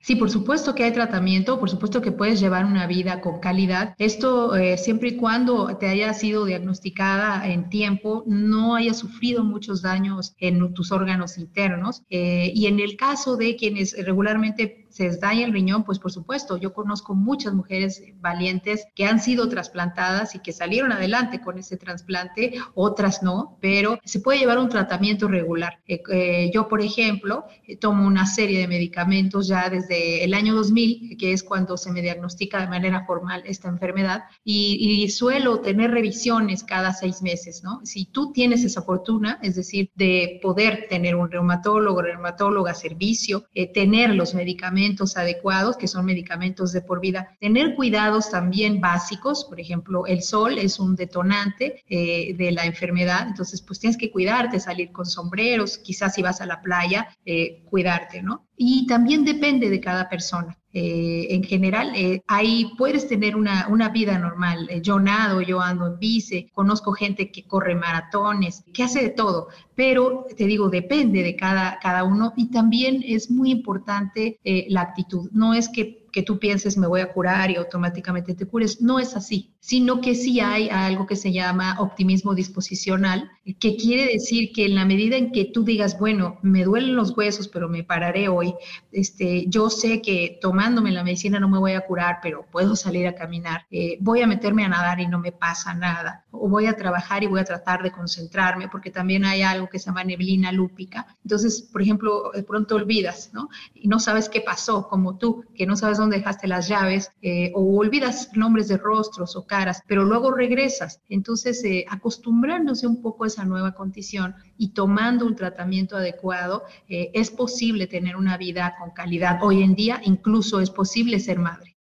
Sí, 0.03 0.15
por 0.15 0.31
supuesto 0.31 0.73
que 0.73 0.83
hay 0.83 0.91
tratamiento, 0.93 1.59
por 1.59 1.69
supuesto 1.69 2.01
que 2.01 2.11
puedes 2.11 2.39
llevar 2.39 2.65
una 2.65 2.87
vida 2.87 3.21
con 3.21 3.39
calidad. 3.39 3.93
Esto 3.99 4.55
eh, 4.55 4.79
siempre 4.79 5.09
y 5.09 5.15
cuando 5.15 5.77
te 5.77 5.87
haya 5.87 6.11
sido 6.15 6.45
diagnosticada 6.45 7.47
en 7.47 7.69
tiempo, 7.69 8.23
no 8.25 8.75
haya 8.75 8.95
sufrido 8.95 9.43
muchos 9.43 9.83
daños 9.83 10.33
en 10.39 10.73
tus 10.73 10.91
órganos 10.91 11.37
internos. 11.37 12.01
Eh, 12.09 12.51
y 12.55 12.65
en 12.65 12.79
el 12.79 12.97
caso 12.97 13.37
de 13.37 13.55
quienes 13.55 13.95
regularmente 14.03 14.80
se 14.91 15.09
daña 15.17 15.45
el 15.45 15.53
riñón, 15.53 15.83
pues 15.83 15.99
por 15.99 16.11
supuesto, 16.11 16.57
yo 16.57 16.73
conozco 16.73 17.15
muchas 17.15 17.53
mujeres 17.53 18.03
valientes 18.19 18.85
que 18.95 19.05
han 19.05 19.19
sido 19.19 19.47
trasplantadas 19.49 20.35
y 20.35 20.39
que 20.39 20.51
salieron 20.51 20.91
adelante 20.91 21.41
con 21.41 21.57
ese 21.57 21.77
trasplante, 21.77 22.55
otras 22.75 23.23
no, 23.23 23.57
pero 23.61 23.99
se 24.03 24.19
puede 24.19 24.39
llevar 24.39 24.59
un 24.59 24.69
tratamiento 24.69 25.27
regular. 25.27 25.79
Eh, 25.87 26.01
eh, 26.11 26.51
yo, 26.53 26.67
por 26.67 26.81
ejemplo, 26.81 27.45
eh, 27.65 27.77
tomo 27.77 28.05
una 28.05 28.25
serie 28.25 28.59
de 28.59 28.67
medicamentos 28.67 29.47
ya 29.47 29.69
desde 29.69 30.23
el 30.23 30.33
año 30.33 30.55
2000, 30.55 31.17
que 31.17 31.33
es 31.33 31.43
cuando 31.43 31.77
se 31.77 31.91
me 31.91 32.01
diagnostica 32.01 32.59
de 32.59 32.67
manera 32.67 33.05
formal 33.05 33.43
esta 33.45 33.69
enfermedad, 33.69 34.23
y, 34.43 35.09
suelo 35.11 35.59
tener 35.59 35.91
revisiones 35.91 36.63
cada 36.63 36.93
seis 36.93 37.21
meses, 37.21 37.63
¿no? 37.63 37.81
Si 37.83 38.05
tú 38.05 38.31
tienes 38.31 38.63
esa 38.63 38.81
fortuna, 38.81 39.39
es 39.41 39.55
decir, 39.55 39.89
de 39.95 40.39
poder 40.41 40.87
tener 40.89 41.15
un 41.15 41.29
reumatólogo, 41.29 42.01
reumatóloga, 42.01 42.73
servicio, 42.73 43.45
tener 43.73 44.15
los 44.15 44.33
medicamentos, 44.33 44.80
adecuados, 45.15 45.77
que 45.77 45.87
son 45.87 46.05
medicamentos 46.05 46.71
de 46.71 46.81
por 46.81 46.99
vida. 46.99 47.35
Tener 47.39 47.75
cuidados 47.75 48.29
también 48.29 48.81
básicos, 48.81 49.45
por 49.45 49.59
ejemplo, 49.59 50.05
el 50.05 50.21
sol 50.21 50.57
es 50.57 50.79
un 50.79 50.95
detonante 50.95 51.83
eh, 51.87 52.33
de 52.35 52.51
la 52.51 52.65
enfermedad, 52.65 53.27
entonces 53.27 53.61
pues 53.61 53.79
tienes 53.79 53.97
que 53.97 54.11
cuidarte, 54.11 54.59
salir 54.59 54.91
con 54.91 55.05
sombreros, 55.05 55.77
quizás 55.77 56.13
si 56.15 56.21
vas 56.21 56.41
a 56.41 56.45
la 56.45 56.61
playa, 56.61 57.07
eh, 57.25 57.63
cuidarte, 57.69 58.21
¿no? 58.21 58.47
Y 58.63 58.85
también 58.85 59.25
depende 59.25 59.71
de 59.71 59.79
cada 59.79 60.07
persona. 60.07 60.55
Eh, 60.71 61.25
en 61.31 61.43
general, 61.43 61.93
eh, 61.95 62.21
ahí 62.27 62.71
puedes 62.77 63.07
tener 63.07 63.35
una, 63.35 63.67
una 63.69 63.89
vida 63.89 64.19
normal. 64.19 64.67
Eh, 64.69 64.81
yo 64.83 64.99
nado, 64.99 65.41
yo 65.41 65.59
ando 65.59 65.87
en 65.87 65.97
bici, 65.97 66.47
conozco 66.53 66.91
gente 66.91 67.31
que 67.31 67.47
corre 67.47 67.73
maratones, 67.73 68.63
que 68.71 68.83
hace 68.83 69.01
de 69.01 69.09
todo, 69.09 69.47
pero 69.73 70.27
te 70.37 70.45
digo, 70.45 70.69
depende 70.69 71.23
de 71.23 71.35
cada, 71.35 71.79
cada 71.79 72.03
uno 72.03 72.33
y 72.37 72.51
también 72.51 73.03
es 73.03 73.31
muy 73.31 73.49
importante 73.49 74.39
la 74.43 74.81
actitud. 74.81 75.31
No 75.31 75.55
es 75.55 75.67
que 75.67 76.01
que 76.11 76.23
tú 76.23 76.39
pienses 76.39 76.77
me 76.77 76.87
voy 76.87 77.01
a 77.01 77.11
curar 77.11 77.49
y 77.51 77.55
automáticamente 77.55 78.35
te 78.35 78.45
cures. 78.45 78.81
No 78.81 78.99
es 78.99 79.15
así, 79.15 79.50
sino 79.61 80.01
que 80.01 80.15
sí 80.15 80.39
hay 80.39 80.69
algo 80.69 81.05
que 81.05 81.15
se 81.15 81.31
llama 81.31 81.79
optimismo 81.79 82.33
disposicional, 82.33 83.29
que 83.59 83.77
quiere 83.77 84.11
decir 84.11 84.51
que 84.53 84.65
en 84.65 84.73
la 84.73 84.85
medida 84.85 85.17
en 85.17 85.31
que 85.31 85.45
tú 85.45 85.63
digas, 85.63 85.99
bueno, 85.99 86.39
me 86.41 86.63
duelen 86.63 86.95
los 86.95 87.15
huesos, 87.15 87.47
pero 87.47 87.69
me 87.69 87.83
pararé 87.83 88.27
hoy, 88.27 88.55
este, 88.91 89.45
yo 89.47 89.69
sé 89.69 90.01
que 90.01 90.39
tomándome 90.41 90.91
la 90.91 91.03
medicina 91.03 91.39
no 91.39 91.47
me 91.47 91.59
voy 91.59 91.73
a 91.73 91.81
curar, 91.81 92.19
pero 92.23 92.43
puedo 92.51 92.75
salir 92.75 93.07
a 93.07 93.13
caminar, 93.13 93.67
eh, 93.69 93.97
voy 94.01 94.23
a 94.23 94.27
meterme 94.27 94.65
a 94.65 94.69
nadar 94.69 94.99
y 94.99 95.07
no 95.07 95.19
me 95.19 95.31
pasa 95.31 95.75
nada, 95.75 96.25
o 96.31 96.49
voy 96.49 96.65
a 96.65 96.75
trabajar 96.75 97.23
y 97.23 97.27
voy 97.27 97.39
a 97.39 97.45
tratar 97.45 97.83
de 97.83 97.91
concentrarme, 97.91 98.67
porque 98.67 98.89
también 98.89 99.25
hay 99.25 99.43
algo 99.43 99.69
que 99.69 99.77
se 99.77 99.85
llama 99.85 100.03
neblina 100.03 100.51
lúpica. 100.51 101.05
Entonces, 101.23 101.61
por 101.61 101.83
ejemplo, 101.83 102.31
de 102.33 102.41
pronto 102.41 102.75
olvidas, 102.75 103.29
¿no? 103.31 103.49
Y 103.75 103.87
no 103.87 103.99
sabes 103.99 104.27
qué 104.27 104.41
pasó, 104.41 104.87
como 104.87 105.17
tú, 105.17 105.45
que 105.55 105.67
no 105.67 105.75
sabes 105.75 105.99
dónde 105.99 106.17
dejaste 106.17 106.47
las 106.47 106.67
llaves, 106.67 107.11
eh, 107.21 107.51
o 107.53 107.77
olvidas 107.77 108.29
nombres 108.33 108.67
de 108.67 108.77
rostros 108.77 109.35
o 109.35 109.45
caras, 109.51 109.83
pero 109.85 110.05
luego 110.05 110.31
regresas. 110.31 111.01
Entonces, 111.09 111.61
eh, 111.65 111.85
acostumbrándose 111.89 112.87
un 112.87 113.01
poco 113.01 113.25
a 113.25 113.27
esa 113.27 113.43
nueva 113.43 113.73
condición 113.73 114.33
y 114.57 114.69
tomando 114.69 115.25
un 115.25 115.35
tratamiento 115.35 115.97
adecuado, 115.97 116.63
eh, 116.87 117.11
es 117.13 117.29
posible 117.29 117.85
tener 117.85 118.15
una 118.15 118.37
vida 118.37 118.75
con 118.79 118.91
calidad. 118.91 119.39
Hoy 119.41 119.61
en 119.61 119.75
día 119.75 119.99
incluso 120.05 120.61
es 120.61 120.69
posible 120.69 121.19
ser 121.19 121.37
madre. 121.37 121.75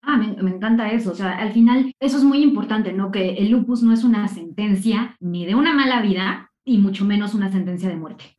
Ah, 0.00 0.16
me, 0.16 0.40
me, 0.40 0.52
encanta 0.52 0.92
eso. 0.92 1.10
O 1.10 1.14
sea, 1.16 1.36
al 1.38 1.52
final 1.52 1.92
eso 1.98 2.18
es 2.18 2.22
muy 2.22 2.40
importante, 2.40 2.92
¿no? 2.92 3.10
Que 3.10 3.34
el 3.34 3.50
lupus 3.50 3.82
no 3.82 3.92
es 3.92 4.04
una 4.04 4.28
sentencia 4.28 5.16
ni 5.18 5.44
de 5.44 5.56
una 5.56 5.74
mala 5.74 6.00
vida 6.00 6.52
y 6.64 6.78
mucho 6.78 7.04
menos 7.04 7.34
una 7.34 7.50
sentencia 7.50 7.88
de 7.88 7.96
muerte. 7.96 8.35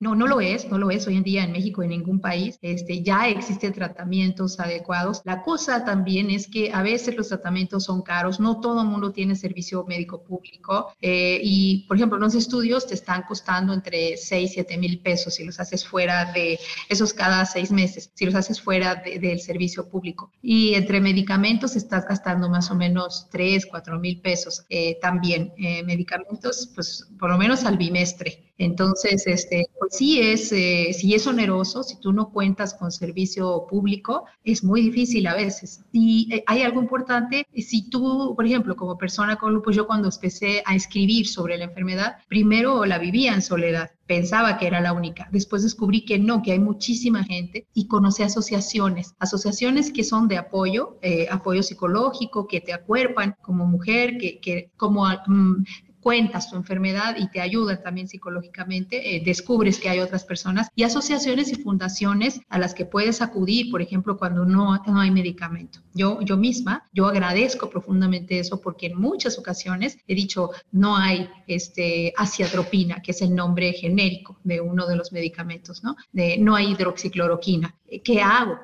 No, 0.00 0.14
no 0.14 0.28
lo 0.28 0.40
es, 0.40 0.70
no 0.70 0.78
lo 0.78 0.92
es 0.92 1.08
hoy 1.08 1.16
en 1.16 1.24
día 1.24 1.42
en 1.42 1.50
México, 1.50 1.82
en 1.82 1.90
ningún 1.90 2.20
país. 2.20 2.56
Este, 2.62 3.02
ya 3.02 3.28
existen 3.28 3.72
tratamientos 3.72 4.60
adecuados. 4.60 5.22
La 5.24 5.42
cosa 5.42 5.84
también 5.84 6.30
es 6.30 6.46
que 6.46 6.70
a 6.72 6.82
veces 6.82 7.16
los 7.16 7.28
tratamientos 7.28 7.84
son 7.84 8.02
caros, 8.02 8.38
no 8.38 8.60
todo 8.60 8.82
el 8.82 8.86
mundo 8.86 9.10
tiene 9.10 9.34
servicio 9.34 9.84
médico 9.86 10.22
público 10.22 10.92
eh, 11.00 11.40
y, 11.42 11.84
por 11.88 11.96
ejemplo, 11.96 12.16
los 12.16 12.36
estudios 12.36 12.86
te 12.86 12.94
están 12.94 13.22
costando 13.22 13.72
entre 13.72 14.16
6, 14.16 14.52
7 14.54 14.78
mil 14.78 15.00
pesos 15.00 15.34
si 15.34 15.44
los 15.44 15.58
haces 15.58 15.84
fuera 15.84 16.32
de 16.32 16.60
esos 16.88 17.12
cada 17.12 17.44
seis 17.44 17.72
meses, 17.72 18.12
si 18.14 18.24
los 18.24 18.36
haces 18.36 18.60
fuera 18.60 18.94
del 18.94 19.40
servicio 19.40 19.88
público. 19.88 20.30
Y 20.40 20.74
entre 20.74 21.00
medicamentos 21.00 21.74
estás 21.74 22.06
gastando 22.06 22.48
más 22.48 22.70
o 22.70 22.76
menos 22.76 23.26
3, 23.32 23.66
4 23.66 23.98
mil 23.98 24.20
pesos 24.20 24.64
eh, 24.68 24.96
también. 25.00 25.52
Eh, 25.56 25.82
medicamentos, 25.82 26.70
pues 26.72 27.08
por 27.18 27.30
lo 27.30 27.38
menos 27.38 27.64
al 27.64 27.76
bimestre. 27.76 28.44
Entonces, 28.58 29.26
este, 29.26 29.68
sí 29.90 30.20
es, 30.20 30.52
eh, 30.52 30.92
si 30.92 31.14
es 31.14 31.26
oneroso, 31.26 31.82
si 31.82 32.00
tú 32.00 32.12
no 32.12 32.30
cuentas 32.30 32.74
con 32.74 32.92
servicio 32.92 33.66
público, 33.68 34.24
es 34.44 34.64
muy 34.64 34.82
difícil 34.82 35.26
a 35.26 35.34
veces. 35.34 35.82
Y 35.92 36.28
eh, 36.32 36.44
hay 36.46 36.62
algo 36.62 36.80
importante, 36.80 37.46
si 37.56 37.88
tú, 37.88 38.34
por 38.34 38.46
ejemplo, 38.46 38.76
como 38.76 38.98
persona 38.98 39.36
con 39.36 39.54
lupus, 39.54 39.76
yo 39.76 39.86
cuando 39.86 40.08
empecé 40.08 40.62
a 40.64 40.74
escribir 40.74 41.26
sobre 41.26 41.58
la 41.58 41.64
enfermedad, 41.64 42.16
primero 42.28 42.84
la 42.84 42.98
vivía 42.98 43.34
en 43.34 43.42
soledad 43.42 43.90
pensaba 44.08 44.56
que 44.58 44.66
era 44.66 44.80
la 44.80 44.92
única. 44.92 45.28
Después 45.30 45.62
descubrí 45.62 46.04
que 46.04 46.18
no, 46.18 46.42
que 46.42 46.52
hay 46.52 46.58
muchísima 46.58 47.22
gente 47.22 47.68
y 47.74 47.86
conocí 47.86 48.24
asociaciones, 48.24 49.14
asociaciones 49.20 49.92
que 49.92 50.02
son 50.02 50.26
de 50.26 50.38
apoyo, 50.38 50.98
eh, 51.02 51.28
apoyo 51.30 51.62
psicológico, 51.62 52.48
que 52.48 52.60
te 52.60 52.72
acuerpan 52.72 53.36
como 53.42 53.66
mujer, 53.66 54.16
que, 54.18 54.72
como 54.76 55.06
mm, 55.06 55.64
cuentas 56.00 56.50
tu 56.50 56.56
enfermedad 56.56 57.16
y 57.18 57.28
te 57.28 57.40
ayudan 57.40 57.82
también 57.82 58.08
psicológicamente, 58.08 59.16
eh, 59.16 59.22
descubres 59.24 59.78
que 59.78 59.88
hay 59.88 60.00
otras 60.00 60.24
personas 60.24 60.68
y 60.74 60.82
asociaciones 60.82 61.52
y 61.52 61.62
fundaciones 61.62 62.40
a 62.48 62.58
las 62.58 62.74
que 62.74 62.84
puedes 62.84 63.20
acudir, 63.22 63.70
por 63.70 63.82
ejemplo, 63.82 64.16
cuando 64.16 64.44
no, 64.44 64.76
no 64.86 65.00
hay 65.00 65.10
medicamento. 65.10 65.80
Yo, 65.94 66.20
yo 66.22 66.36
misma, 66.36 66.88
yo 66.92 67.06
agradezco 67.06 67.68
profundamente 67.68 68.38
eso 68.38 68.60
porque 68.60 68.86
en 68.86 68.98
muchas 68.98 69.38
ocasiones 69.38 69.98
he 70.06 70.14
dicho, 70.14 70.50
no 70.70 70.96
hay 70.96 71.28
este, 71.46 72.12
asiatropina, 72.16 73.02
que 73.02 73.12
es 73.12 73.22
el 73.22 73.34
nombre 73.34 73.72
genérico 73.72 74.38
de 74.44 74.60
uno 74.60 74.86
de 74.86 74.96
los 74.96 75.12
medicamentos, 75.12 75.82
¿no? 75.82 75.96
De, 76.12 76.38
no 76.38 76.54
hay 76.54 76.72
hidroxicloroquina. 76.72 77.74
¿Qué 78.04 78.20
hago? 78.20 78.58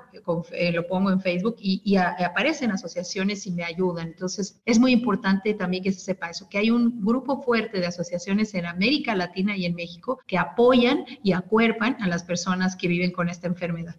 Eh, 0.53 0.73
lo 0.73 0.87
pongo 0.87 1.11
en 1.11 1.21
Facebook 1.21 1.57
y, 1.59 1.81
y 1.85 1.97
aparecen 1.97 2.71
asociaciones 2.71 3.47
y 3.47 3.53
me 3.53 3.65
ayudan. 3.65 4.09
Entonces, 4.09 4.61
es 4.67 4.79
muy 4.79 4.93
importante 4.93 5.55
también 5.55 5.83
que 5.83 5.93
se 5.93 6.01
sepa 6.01 6.31
eso, 6.31 6.49
que 6.49 6.59
hay 6.59 6.71
un 6.71 7.05
grupo 7.05 7.43
fuerte 7.43 7.81
de 7.81 7.87
asociaciones 7.87 8.55
en 8.55 8.67
América 8.67 9.15
Latina 9.15 9.57
y 9.57 9.65
en 9.65 9.75
México 9.75 10.21
que 10.27 10.37
apoyan 10.37 11.05
y 11.23 11.33
acuerpan 11.33 11.97
a 12.01 12.09
las 12.09 12.23
personas 12.23 12.77
que 12.77 12.89
viven 12.89 13.13
con 13.13 13.29
esta 13.29 13.47
enfermedad. 13.47 13.97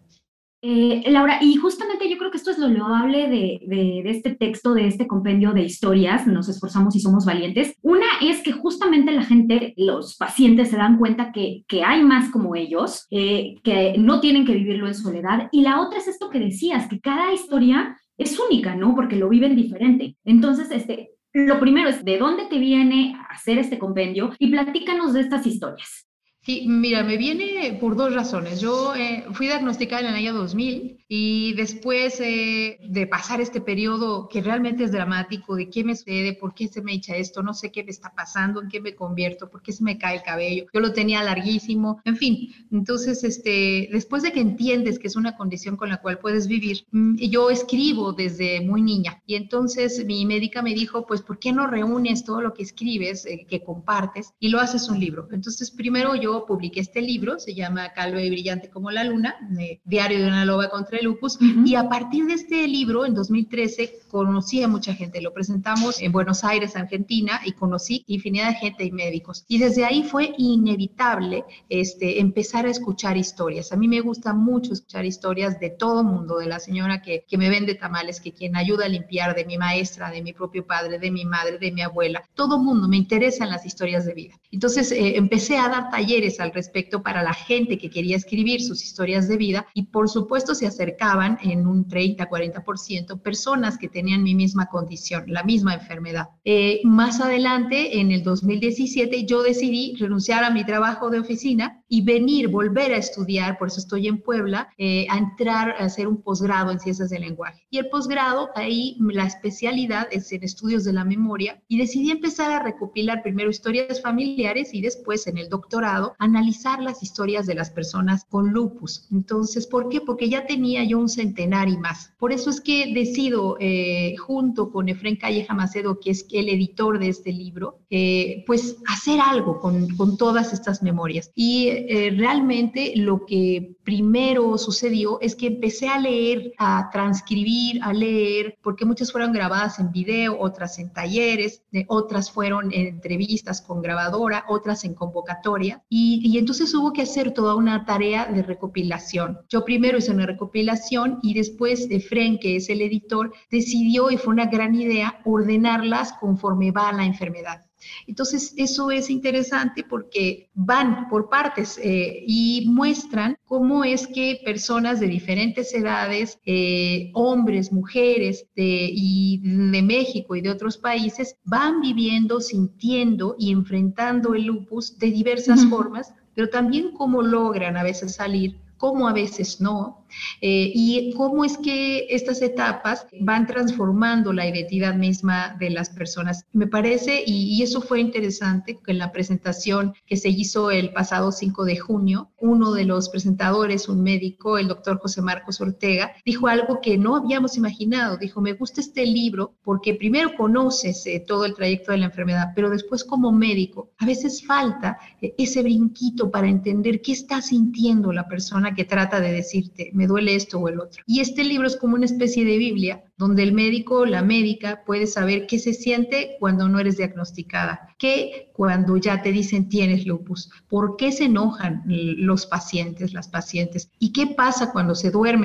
Eh, 0.68 1.04
Laura, 1.12 1.38
y 1.42 1.58
justamente 1.58 2.10
yo 2.10 2.18
creo 2.18 2.32
que 2.32 2.38
esto 2.38 2.50
es 2.50 2.58
lo 2.58 2.68
loable 2.68 3.30
de, 3.30 3.60
de, 3.68 4.10
este 4.10 4.34
texto, 4.34 4.74
de 4.74 4.88
este 4.88 5.06
compendio 5.06 5.54
de 5.54 5.62
historias, 5.62 6.26
nos 6.26 6.50
esforzamos 6.50 6.96
y 6.96 7.00
somos 7.00 7.24
valientes. 7.24 7.76
Una 7.84 8.08
es 8.20 8.42
que 8.42 8.52
justamente 8.52 9.12
la 9.12 9.24
gente, 9.24 9.76
los 9.78 10.16
pacientes 10.16 10.70
se 10.72 10.78
dan 10.78 10.98
cuenta 10.98 11.32
que, 11.32 11.64
que 11.68 11.84
hay 11.84 12.02
más 12.02 12.32
como 12.32 12.56
ellos, 12.56 13.06
eh, 13.12 13.58
que 13.64 13.94
no 14.00 14.20
tienen 14.22 14.44
que 14.44 14.56
vivirlo 14.56 14.88
en 14.88 14.96
soledad. 14.96 15.50
Y 15.52 15.62
la 15.62 15.80
otra 15.80 16.00
es 16.00 16.08
esto 16.08 16.32
que 16.32 16.40
decías, 16.40 16.88
que 16.88 17.00
cada 17.00 17.32
historia 17.32 17.96
es 18.18 18.40
única, 18.40 18.76
¿no? 18.76 18.96
Porque 18.96 19.18
lo 19.18 19.30
viven 19.30 19.56
diferente. 19.56 20.18
Entonces, 20.26 20.72
este, 20.72 21.12
lo 21.32 21.60
primero 21.60 21.90
es, 21.90 22.04
¿de 22.04 22.18
dónde 22.18 22.48
te 22.48 22.58
viene 22.58 23.16
hacer 23.30 23.60
este 23.60 23.78
compendio? 23.78 24.32
Y 24.40 24.50
platícanos 24.50 25.14
de 25.14 25.22
estas 25.22 25.46
historias. 25.46 26.08
Sí, 26.46 26.66
mira, 26.68 27.04
me 27.04 27.18
viene 27.18 27.76
por 27.82 27.96
dos 27.96 28.14
razones. 28.14 28.62
Yo 28.62 28.94
eh, 28.94 29.26
fui 29.34 29.48
diagnosticada 29.48 30.02
en 30.02 30.08
el 30.10 30.14
año 30.14 30.34
2000 30.36 31.00
y 31.08 31.54
después 31.54 32.20
eh, 32.20 32.78
de 32.88 33.08
pasar 33.08 33.42
este 33.42 33.62
periodo 33.62 34.28
que 34.28 34.42
realmente 34.42 34.84
es 34.84 34.92
dramático, 34.92 35.56
de 35.56 35.72
qué 35.72 35.84
me 35.84 35.96
sucede, 35.96 36.34
por 36.34 36.54
qué 36.54 36.68
se 36.68 36.84
me 36.84 36.94
echa 36.94 37.16
esto, 37.16 37.42
no 37.42 37.56
sé 37.56 37.72
qué 37.72 37.84
me 37.84 37.90
está 37.90 38.14
pasando, 38.14 38.62
en 38.62 38.70
qué 38.70 38.80
me 38.80 38.94
convierto, 38.94 39.50
por 39.50 39.64
qué 39.64 39.72
se 39.72 39.84
me 39.84 39.98
cae 39.98 40.18
el 40.18 40.22
cabello, 40.22 40.66
yo 40.72 40.80
lo 40.80 40.94
tenía 40.94 41.24
larguísimo, 41.24 42.00
en 42.06 42.16
fin. 42.16 42.50
Entonces, 42.72 43.24
este, 43.24 43.90
después 43.92 44.22
de 44.22 44.32
que 44.32 44.40
entiendes 44.40 45.00
que 45.00 45.08
es 45.08 45.16
una 45.16 45.36
condición 45.36 45.78
con 45.78 45.90
la 45.90 45.98
cual 45.98 46.20
puedes 46.20 46.48
vivir, 46.48 46.86
mm, 46.92 47.16
yo 47.18 47.50
escribo 47.50 48.14
desde 48.14 48.62
muy 48.62 48.84
niña 48.84 49.20
y 49.26 49.34
entonces 49.34 50.06
mi 50.06 50.26
médica 50.28 50.62
me 50.62 50.76
dijo, 50.76 51.08
pues, 51.08 51.24
¿por 51.24 51.40
qué 51.40 51.54
no 51.54 51.66
reúnes 51.66 52.24
todo 52.24 52.42
lo 52.42 52.54
que 52.54 52.62
escribes, 52.62 53.26
eh, 53.26 53.48
que 53.50 53.64
compartes 53.64 54.34
y 54.40 54.50
lo 54.50 54.60
haces 54.60 54.90
un 54.90 55.00
libro? 55.00 55.28
Entonces, 55.32 55.72
primero 55.72 56.16
yo 56.16 56.35
publiqué 56.44 56.80
este 56.80 57.02
libro, 57.02 57.40
se 57.40 57.54
llama 57.54 57.94
Calvo 57.94 58.20
y 58.20 58.30
Brillante 58.30 58.70
como 58.70 58.90
la 58.90 59.04
Luna, 59.04 59.36
Diario 59.84 60.20
de 60.20 60.28
una 60.28 60.44
Loba 60.44 60.70
contra 60.70 60.98
el 60.98 61.06
Lupus, 61.06 61.38
y 61.40 61.76
a 61.76 61.88
partir 61.88 62.26
de 62.26 62.34
este 62.34 62.68
libro, 62.68 63.06
en 63.06 63.14
2013, 63.14 64.00
conocí 64.10 64.64
a 64.64 64.68
mucha 64.68 64.94
gente, 64.94 65.22
lo 65.22 65.34
presentamos 65.34 66.02
en 66.02 66.12
Buenos 66.12 66.44
Aires, 66.44 66.76
Argentina, 66.76 67.40
y 67.46 67.52
conocí 67.52 68.04
infinidad 68.08 68.50
de 68.50 68.56
gente 68.56 68.84
y 68.84 68.92
médicos. 68.92 69.46
Y 69.48 69.60
desde 69.60 69.86
ahí 69.86 70.04
fue 70.04 70.34
inevitable 70.38 71.44
este, 71.70 72.20
empezar 72.20 72.66
a 72.66 72.72
escuchar 72.72 73.18
historias. 73.18 73.72
A 73.72 73.76
mí 73.76 73.88
me 73.88 74.02
gusta 74.02 74.34
mucho 74.34 74.74
escuchar 74.74 75.06
historias 75.06 75.60
de 75.60 75.70
todo 75.70 76.04
mundo, 76.04 76.40
de 76.40 76.48
la 76.48 76.60
señora 76.60 77.02
que, 77.02 77.26
que 77.28 77.38
me 77.38 77.50
vende 77.50 77.76
tamales, 77.76 78.20
que 78.20 78.34
quien 78.34 78.56
ayuda 78.56 78.86
a 78.86 78.90
limpiar, 78.90 79.36
de 79.36 79.46
mi 79.46 79.58
maestra, 79.58 80.12
de 80.12 80.22
mi 80.22 80.34
propio 80.34 80.66
padre, 80.66 81.00
de 81.00 81.12
mi 81.12 81.26
madre, 81.26 81.58
de 81.58 81.72
mi 81.72 81.82
abuela, 81.82 82.24
todo 82.34 82.58
mundo, 82.58 82.88
me 82.88 82.98
interesan 82.98 83.50
las 83.50 83.66
historias 83.66 84.06
de 84.06 84.14
vida. 84.14 84.40
Entonces 84.52 84.92
eh, 84.92 85.18
empecé 85.18 85.58
a 85.58 85.70
dar 85.70 85.90
talleres 85.90 86.25
al 86.40 86.54
respecto 86.54 87.04
para 87.04 87.24
la 87.24 87.34
gente 87.34 87.78
que 87.78 87.90
quería 87.90 88.18
escribir 88.18 88.62
sus 88.62 88.84
historias 88.84 89.28
de 89.28 89.38
vida 89.38 89.68
y 89.74 89.84
por 89.84 90.10
supuesto 90.10 90.56
se 90.56 90.66
acercaban 90.66 91.38
en 91.44 91.68
un 91.68 91.88
30-40% 91.88 93.22
personas 93.22 93.78
que 93.78 93.88
tenían 93.88 94.24
mi 94.24 94.34
misma 94.34 94.68
condición, 94.68 95.26
la 95.28 95.44
misma 95.44 95.76
enfermedad. 95.76 96.30
Eh, 96.44 96.82
más 96.84 97.22
adelante, 97.22 98.00
en 98.00 98.12
el 98.12 98.24
2017, 98.24 99.26
yo 99.26 99.44
decidí 99.44 99.96
renunciar 100.00 100.44
a 100.44 100.50
mi 100.50 100.66
trabajo 100.66 101.10
de 101.10 101.20
oficina 101.20 101.84
y 101.88 102.02
venir, 102.02 102.48
volver 102.48 102.94
a 102.94 102.98
estudiar, 102.98 103.58
por 103.58 103.68
eso 103.68 103.80
estoy 103.80 104.08
en 104.08 104.22
Puebla, 104.22 104.70
eh, 104.78 105.06
a 105.10 105.18
entrar 105.18 105.76
a 105.80 105.86
hacer 105.86 106.08
un 106.08 106.22
posgrado 106.22 106.72
en 106.72 106.80
ciencias 106.80 107.10
del 107.10 107.22
lenguaje. 107.22 107.66
Y 107.70 107.78
el 107.78 107.90
posgrado, 107.90 108.50
ahí 108.56 108.98
la 109.00 109.26
especialidad 109.26 110.08
es 110.12 110.32
en 110.32 110.44
estudios 110.44 110.84
de 110.84 110.94
la 110.94 111.06
memoria 111.06 111.62
y 111.68 111.78
decidí 111.78 112.12
empezar 112.12 112.52
a 112.52 112.64
recopilar 112.64 113.22
primero 113.22 113.50
historias 113.50 114.02
familiares 114.02 114.74
y 114.74 114.82
después 114.82 115.28
en 115.28 115.38
el 115.38 115.50
doctorado 115.50 116.15
analizar 116.20 116.82
las 116.82 117.04
historias 117.04 117.46
de 117.46 117.56
las 117.56 117.70
personas 117.70 118.26
con 118.26 118.52
lupus. 118.52 119.08
Entonces, 119.12 119.68
¿por 119.68 119.90
qué? 119.90 120.02
Porque 120.02 120.30
ya 120.30 120.46
tenía 120.46 120.84
yo 120.84 121.00
un 121.00 121.10
centenar 121.10 121.70
y 121.70 121.78
más. 121.78 122.14
Por 122.18 122.32
eso 122.32 122.50
es 122.50 122.62
que 122.62 122.94
decido, 122.94 123.58
eh, 123.60 124.16
junto 124.18 124.72
con 124.72 124.90
Efren 124.90 125.16
Calleja 125.16 125.54
Macedo, 125.54 126.00
que 126.00 126.12
es 126.12 126.26
el 126.32 126.50
editor 126.50 127.00
de 127.00 127.10
este 127.10 127.32
libro, 127.32 127.80
eh, 127.90 128.44
pues 128.48 128.78
hacer 128.88 129.20
algo 129.20 129.60
con, 129.60 129.90
con, 129.96 130.18
todas 130.18 130.54
estas 130.54 130.82
memorias. 130.82 131.32
Y 131.36 131.68
eh, 131.68 132.14
realmente 132.18 132.94
lo 132.96 133.26
que 133.26 133.76
primero 133.84 134.58
sucedió 134.58 135.20
es 135.22 135.36
que 135.36 135.48
empecé 135.48 135.88
a 135.90 136.00
leer, 136.00 136.54
a 136.58 136.90
transcribir, 136.92 137.82
a 137.84 137.94
leer, 137.94 138.58
porque 138.62 138.86
muchas 138.86 139.12
fueron 139.12 139.34
grabadas 139.34 139.80
en 139.80 139.92
video, 139.92 140.40
otras 140.40 140.80
en 140.80 140.92
talleres, 140.92 141.64
otras 141.88 142.32
fueron 142.32 142.74
en 142.74 142.88
entrevistas 142.88 143.62
con 143.62 143.82
grabadora, 143.82 144.46
otras 144.48 144.84
en 144.86 144.94
convocatoria. 144.94 145.84
Y 145.90 146.05
y, 146.06 146.38
entonces 146.38 146.74
hubo 146.74 146.94
que 146.94 147.02
hacer 147.02 147.32
toda 147.32 147.56
una 147.56 147.86
tarea 147.86 148.26
de 148.26 148.44
recopilación. 148.44 149.40
Yo 149.50 149.66
primero 149.66 149.98
hice 149.98 150.12
una 150.12 150.26
recopilación 150.26 151.20
y 151.22 151.34
después 151.34 151.90
de 151.90 152.00
Fren, 152.00 152.38
que 152.38 152.58
es 152.58 152.70
el 152.70 152.82
editor, 152.82 153.34
decidió, 153.50 154.12
y 154.12 154.18
fue 154.18 154.34
una 154.34 154.46
gran 154.46 154.76
idea, 154.76 155.22
ordenarlas 155.26 156.14
conforme 156.14 156.72
va 156.72 156.92
la 156.92 157.06
enfermedad. 157.06 157.66
Entonces, 158.08 158.54
eso 158.58 158.92
es 158.92 159.10
interesante 159.10 159.84
porque 159.84 160.50
van 160.54 161.08
por 161.10 161.30
partes 161.30 161.80
eh, 161.82 162.24
y 162.28 162.66
muestran 162.68 163.38
cómo 163.46 163.84
es 163.84 164.08
que 164.08 164.42
personas 164.44 165.00
de 165.00 165.08
diferentes 165.08 165.74
edades, 165.74 166.40
eh, 166.46 167.12
hombres, 167.14 167.72
mujeres 167.72 168.46
de, 168.56 168.90
y 168.92 169.40
de 169.44 169.82
México 169.82 170.36
y 170.36 170.42
de 170.42 170.50
otros 170.50 170.78
países, 170.78 171.36
van 171.44 171.82
viviendo, 171.82 172.42
sintiendo 172.42 173.36
y 173.38 173.52
enfrentando 173.52 174.34
el 174.34 174.46
lupus 174.46 174.98
de 174.98 175.12
diversas 175.12 175.66
formas, 175.66 176.14
pero 176.34 176.50
también 176.50 176.92
cómo 176.92 177.22
logran 177.22 177.78
a 177.78 177.84
veces 177.84 178.16
salir 178.16 178.58
cómo 178.78 179.08
a 179.08 179.14
veces 179.14 179.62
no, 179.62 180.06
eh, 180.42 180.72
y 180.74 181.14
cómo 181.14 181.44
es 181.46 181.58
que 181.58 182.08
estas 182.10 182.42
etapas 182.42 183.08
van 183.20 183.48
transformando 183.48 184.34
la 184.34 184.48
identidad 184.48 184.96
misma 184.96 185.56
de 185.60 185.70
las 185.70 185.90
personas. 185.90 186.46
Me 186.54 186.68
parece, 186.68 187.24
y, 187.26 187.62
eso 187.64 187.82
fue 187.82 188.00
interesante, 188.00 188.78
que 188.84 188.92
en 188.92 189.00
la 189.00 189.12
presentación 189.12 189.94
que 190.06 190.18
se 190.18 190.30
hizo 190.30 190.72
el 190.72 190.94
pasado 190.94 191.32
5 191.32 191.66
de 191.66 191.78
junio, 191.78 192.32
uno 192.40 192.74
de 192.74 192.86
los 192.86 193.10
presentadores, 193.10 193.90
un 193.90 194.04
médico, 194.04 194.58
el 194.58 194.68
doctor 194.68 195.00
José 195.00 195.22
Marcos 195.22 195.60
Ortega, 195.62 196.14
dijo 196.26 196.48
algo 196.48 196.80
que 196.82 196.98
no 196.98 197.16
habíamos 197.16 197.58
imaginado. 197.58 198.18
Dijo, 198.18 198.42
me 198.42 198.54
gusta 198.54 198.82
este 198.82 199.06
libro 199.06 199.56
porque 199.64 199.96
primero 199.96 200.36
conoces 200.36 201.06
eh, 201.06 201.24
todo 201.26 201.46
el 201.46 201.56
trayecto 201.56 201.92
de 201.92 202.00
la 202.00 202.06
enfermedad, 202.06 202.52
pero 202.56 202.70
después 202.70 203.04
como 203.04 203.32
médico, 203.32 203.92
a 203.98 204.06
veces 204.06 204.46
falta 204.46 204.98
eh, 205.22 205.34
ese 205.38 205.64
brinquito 205.64 206.30
para 206.30 206.48
entender 206.48 207.02
qué 207.02 207.14
está 207.14 207.42
sintiendo 207.42 208.12
la 208.12 208.28
persona 208.28 208.65
que 208.74 208.86
trata 208.86 209.20
de 209.20 209.32
decirte, 209.32 209.92
me 209.94 210.08
duele 210.08 210.36
esto 210.36 210.60
o 210.60 210.68
el 210.70 210.80
otro. 210.80 211.04
Y 211.06 211.20
este 211.20 211.44
libro 211.44 211.68
es 211.68 211.76
como 211.76 211.96
una 211.96 212.06
especie 212.06 212.46
de 212.46 212.58
Biblia 212.58 213.04
donde 213.18 213.44
el 213.44 213.54
médico 213.54 214.00
o 214.00 214.06
la 214.06 214.22
médica 214.22 214.84
puede 214.86 215.08
saber 215.08 215.48
qué 215.48 215.60
se 215.60 215.74
siente 215.74 216.36
cuando 216.40 216.68
no 216.68 216.80
eres 216.80 216.98
diagnosticada, 216.98 217.96
qué 217.98 218.50
cuando 218.54 218.98
ya 218.98 219.22
te 219.22 219.32
dicen 219.32 219.70
tienes 219.70 220.06
lupus, 220.06 220.50
por 220.68 220.98
qué 220.98 221.12
se 221.12 221.26
enojan 221.26 221.84
los 221.86 222.46
pacientes, 222.46 223.14
las 223.14 223.28
pacientes 223.28 223.90
y 224.00 224.12
qué 224.12 224.28
pasa 224.28 224.72
cuando 224.72 224.96
se 224.96 225.12
duerme. 225.12 225.45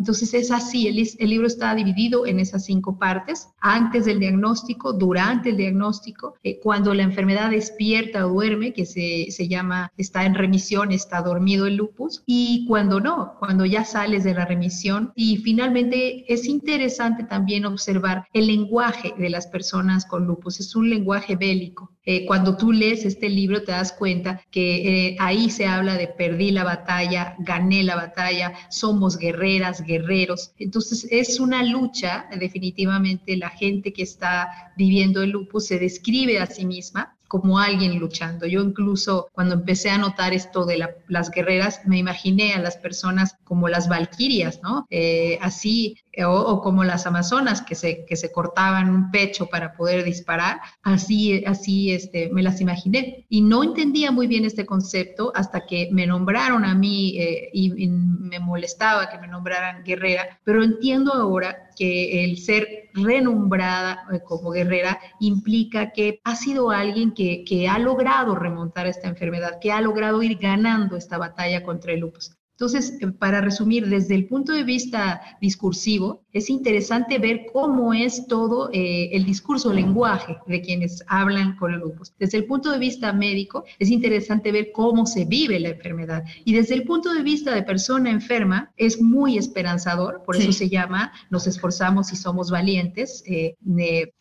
Entonces 0.00 0.32
es 0.32 0.50
así, 0.50 0.88
el, 0.88 0.98
el, 1.18 1.28
libro 1.28 1.46
está 1.46 1.74
dividido 1.74 2.26
en 2.26 2.40
esas 2.40 2.64
cinco 2.64 2.98
partes, 2.98 3.48
antes 3.60 4.06
del 4.06 4.18
diagnóstico, 4.18 4.94
durante 4.94 5.50
el 5.50 5.58
diagnóstico, 5.58 6.36
eh, 6.42 6.58
cuando 6.58 6.94
la 6.94 7.02
enfermedad 7.02 7.50
despierta 7.50 8.26
o 8.26 8.30
duerme, 8.30 8.72
que 8.72 8.86
se, 8.86 9.30
se, 9.30 9.46
llama, 9.46 9.92
está 9.98 10.24
en 10.24 10.34
remisión, 10.34 10.90
está 10.90 11.20
dormido 11.20 11.66
el 11.66 11.76
lupus, 11.76 12.22
y 12.24 12.64
cuando 12.66 12.98
no, 12.98 13.34
cuando 13.38 13.66
ya 13.66 13.84
sales 13.84 14.24
de 14.24 14.32
la 14.32 14.46
remisión. 14.46 15.12
Y 15.14 15.36
finalmente 15.36 16.24
es 16.32 16.46
interesante 16.46 17.24
también 17.24 17.66
observar 17.66 18.24
el 18.32 18.46
lenguaje 18.46 19.12
de 19.18 19.28
las 19.28 19.48
personas 19.48 20.06
con 20.06 20.26
lupus, 20.26 20.60
es 20.60 20.74
un 20.74 20.88
lenguaje 20.88 21.36
bélico. 21.36 21.92
Eh, 22.06 22.24
cuando 22.24 22.56
tú 22.56 22.72
lees 22.72 23.04
este 23.04 23.28
libro 23.28 23.62
te 23.62 23.72
das 23.72 23.92
cuenta 23.92 24.40
que 24.50 25.08
eh, 25.08 25.16
ahí 25.20 25.50
se 25.50 25.66
habla 25.66 25.94
de 25.94 26.08
perdí 26.08 26.50
la 26.50 26.64
batalla, 26.64 27.36
gané 27.38 27.82
la 27.82 27.94
batalla, 27.94 28.54
somos 28.70 29.18
guerreras, 29.18 29.82
guerreros. 29.90 30.52
Entonces 30.58 31.06
es 31.10 31.40
una 31.40 31.62
lucha, 31.62 32.26
definitivamente 32.38 33.36
la 33.36 33.50
gente 33.50 33.92
que 33.92 34.02
está 34.02 34.72
viviendo 34.76 35.22
el 35.22 35.30
lupus 35.30 35.66
se 35.66 35.78
describe 35.78 36.38
a 36.38 36.46
sí 36.46 36.64
misma 36.64 37.16
como 37.30 37.60
alguien 37.60 37.96
luchando. 38.00 38.44
Yo 38.44 38.60
incluso 38.60 39.28
cuando 39.32 39.54
empecé 39.54 39.88
a 39.90 39.98
notar 39.98 40.34
esto 40.34 40.66
de 40.66 40.84
las 41.06 41.30
guerreras, 41.30 41.82
me 41.86 41.96
imaginé 41.96 42.54
a 42.54 42.58
las 42.58 42.76
personas 42.76 43.36
como 43.44 43.68
las 43.68 43.88
valquirias, 43.88 44.58
¿no? 44.64 44.84
Eh, 44.90 45.38
así, 45.40 45.96
o, 46.26 46.60
como 46.60 46.84
las 46.84 47.06
amazonas 47.06 47.62
que 47.62 47.74
se, 47.74 48.04
que 48.04 48.16
se 48.16 48.32
cortaban 48.32 48.90
un 48.90 49.10
pecho 49.10 49.46
para 49.46 49.74
poder 49.74 50.04
disparar, 50.04 50.60
así, 50.82 51.44
así 51.44 51.92
este, 51.92 52.30
me 52.30 52.42
las 52.42 52.60
imaginé. 52.60 53.26
Y 53.28 53.42
no 53.42 53.62
entendía 53.62 54.10
muy 54.10 54.26
bien 54.26 54.44
este 54.44 54.66
concepto 54.66 55.32
hasta 55.34 55.66
que 55.66 55.88
me 55.92 56.06
nombraron 56.06 56.64
a 56.64 56.74
mí 56.74 57.16
eh, 57.18 57.50
y, 57.52 57.84
y 57.84 57.88
me 57.88 58.40
molestaba 58.40 59.08
que 59.08 59.18
me 59.18 59.28
nombraran 59.28 59.84
guerrera, 59.84 60.40
pero 60.44 60.62
entiendo 60.62 61.12
ahora 61.12 61.70
que 61.76 62.24
el 62.24 62.38
ser 62.38 62.90
renombrada 62.92 64.06
eh, 64.12 64.20
como 64.24 64.50
guerrera 64.50 64.98
implica 65.20 65.92
que 65.92 66.20
ha 66.24 66.36
sido 66.36 66.70
alguien 66.70 67.12
que, 67.12 67.44
que 67.44 67.68
ha 67.68 67.78
logrado 67.78 68.34
remontar 68.34 68.86
esta 68.86 69.08
enfermedad, 69.08 69.58
que 69.60 69.72
ha 69.72 69.80
logrado 69.80 70.22
ir 70.22 70.38
ganando 70.38 70.96
esta 70.96 71.18
batalla 71.18 71.62
contra 71.62 71.92
el 71.92 72.00
lupus. 72.00 72.36
Entonces, 72.60 72.98
eh, 73.00 73.06
para 73.06 73.40
resumir, 73.40 73.88
desde 73.88 74.14
el 74.14 74.26
punto 74.26 74.52
de 74.52 74.64
vista 74.64 75.22
discursivo, 75.40 76.26
es 76.30 76.50
interesante 76.50 77.18
ver 77.18 77.46
cómo 77.50 77.94
es 77.94 78.26
todo 78.26 78.68
eh, 78.70 79.08
el 79.12 79.24
discurso, 79.24 79.70
el 79.70 79.76
lenguaje 79.76 80.36
de 80.46 80.60
quienes 80.60 81.02
hablan 81.06 81.56
con 81.56 81.72
el 81.72 81.80
lupus. 81.80 82.12
Desde 82.18 82.36
el 82.36 82.44
punto 82.44 82.70
de 82.70 82.78
vista 82.78 83.14
médico, 83.14 83.64
es 83.78 83.88
interesante 83.88 84.52
ver 84.52 84.72
cómo 84.72 85.06
se 85.06 85.24
vive 85.24 85.58
la 85.58 85.70
enfermedad. 85.70 86.22
Y 86.44 86.52
desde 86.52 86.74
el 86.74 86.84
punto 86.84 87.14
de 87.14 87.22
vista 87.22 87.54
de 87.54 87.62
persona 87.62 88.10
enferma, 88.10 88.70
es 88.76 89.00
muy 89.00 89.38
esperanzador, 89.38 90.22
por 90.26 90.36
eso 90.36 90.52
se 90.52 90.68
llama 90.68 91.12
Nos 91.30 91.46
esforzamos 91.46 92.12
y 92.12 92.16
somos 92.16 92.50
valientes. 92.50 93.24
Eh, 93.26 93.54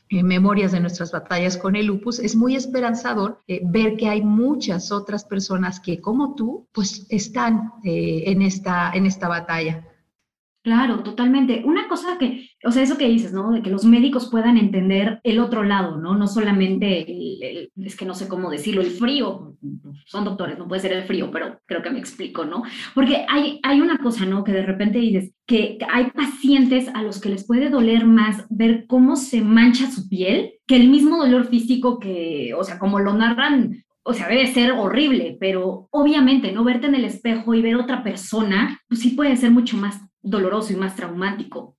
en 0.10 0.26
memorias 0.26 0.72
de 0.72 0.80
nuestras 0.80 1.12
batallas 1.12 1.58
con 1.58 1.76
el 1.76 1.86
lupus, 1.86 2.20
es 2.20 2.36
muy 2.36 2.56
esperanzador 2.56 3.42
eh, 3.48 3.62
ver 3.64 3.96
que 3.96 4.10
hay 4.10 4.24
muchas 4.24 4.92
otras 4.92 5.24
personas 5.24 5.80
que, 5.80 6.02
como 6.02 6.36
tú, 6.36 6.68
pues 6.74 7.06
están 7.10 7.74
eh, 7.84 8.24
en, 8.26 8.42
esta, 8.42 8.92
en 8.94 9.06
esta 9.06 9.28
batalla. 9.28 9.88
Claro, 10.62 11.04
totalmente. 11.04 11.64
Una 11.66 11.88
cosa 11.88 12.18
que, 12.18 12.50
o 12.66 12.72
sea, 12.72 12.84
eso 12.84 12.98
que 12.98 13.08
dices, 13.08 13.32
¿no? 13.32 13.52
De 13.52 13.62
que 13.62 13.70
los 13.70 13.86
médicos 13.86 14.30
puedan 14.30 14.58
entender 14.58 15.22
el 15.24 15.40
otro 15.40 15.64
lado, 15.64 15.98
¿no? 15.98 16.16
No 16.16 16.28
solamente, 16.28 17.70
es 17.78 17.96
que 17.96 18.06
no 18.06 18.14
sé 18.14 18.28
cómo 18.28 18.50
decirlo, 18.50 18.82
el 18.82 18.92
frío, 18.92 19.56
son 20.06 20.26
doctores, 20.26 20.58
no 20.58 20.68
puede 20.68 20.82
ser 20.82 20.92
el 20.92 21.04
frío, 21.04 21.32
pero 21.32 21.60
creo 21.66 21.82
que 21.82 21.92
me 21.92 22.00
explico, 22.00 22.44
¿no? 22.44 22.64
Porque 22.94 23.26
hay, 23.30 23.62
hay 23.64 23.80
una 23.80 24.00
cosa, 24.00 24.26
¿no? 24.26 24.44
Que 24.44 24.52
de 24.52 24.66
repente 24.66 25.00
dices 25.00 25.34
que 25.46 25.78
hay 25.92 26.12
pacientes 26.12 26.90
a 26.94 27.04
los 27.04 27.22
que 27.22 27.30
les 27.30 27.48
puede 27.48 27.70
doler 27.70 28.06
más 28.06 28.46
ver 28.50 28.86
cómo 28.86 29.16
se 29.16 29.42
mancha 29.42 29.90
su 29.90 30.10
piel 30.10 30.56
que 30.68 30.76
el 30.76 30.90
mismo 30.90 31.18
dolor 31.18 31.48
físico 31.48 32.00
que, 32.00 32.54
o 32.54 32.64
sea, 32.66 32.80
como 32.80 33.00
lo 33.00 33.14
narran 33.14 33.86
o 34.04 34.14
sea, 34.14 34.28
debe 34.28 34.48
ser 34.48 34.72
horrible, 34.72 35.38
pero 35.40 35.88
obviamente 35.92 36.52
no 36.52 36.64
verte 36.64 36.88
en 36.88 36.96
el 36.96 37.06
espejo 37.06 37.54
y 37.54 37.62
ver 37.62 37.76
otra 37.76 38.02
persona, 38.02 38.82
pues 38.88 39.02
sí 39.02 39.12
puede 39.12 39.36
ser 39.36 39.52
mucho 39.52 39.78
más 39.78 40.02
doloroso 40.22 40.74
y 40.74 40.76
más 40.76 40.96
traumático. 40.96 41.76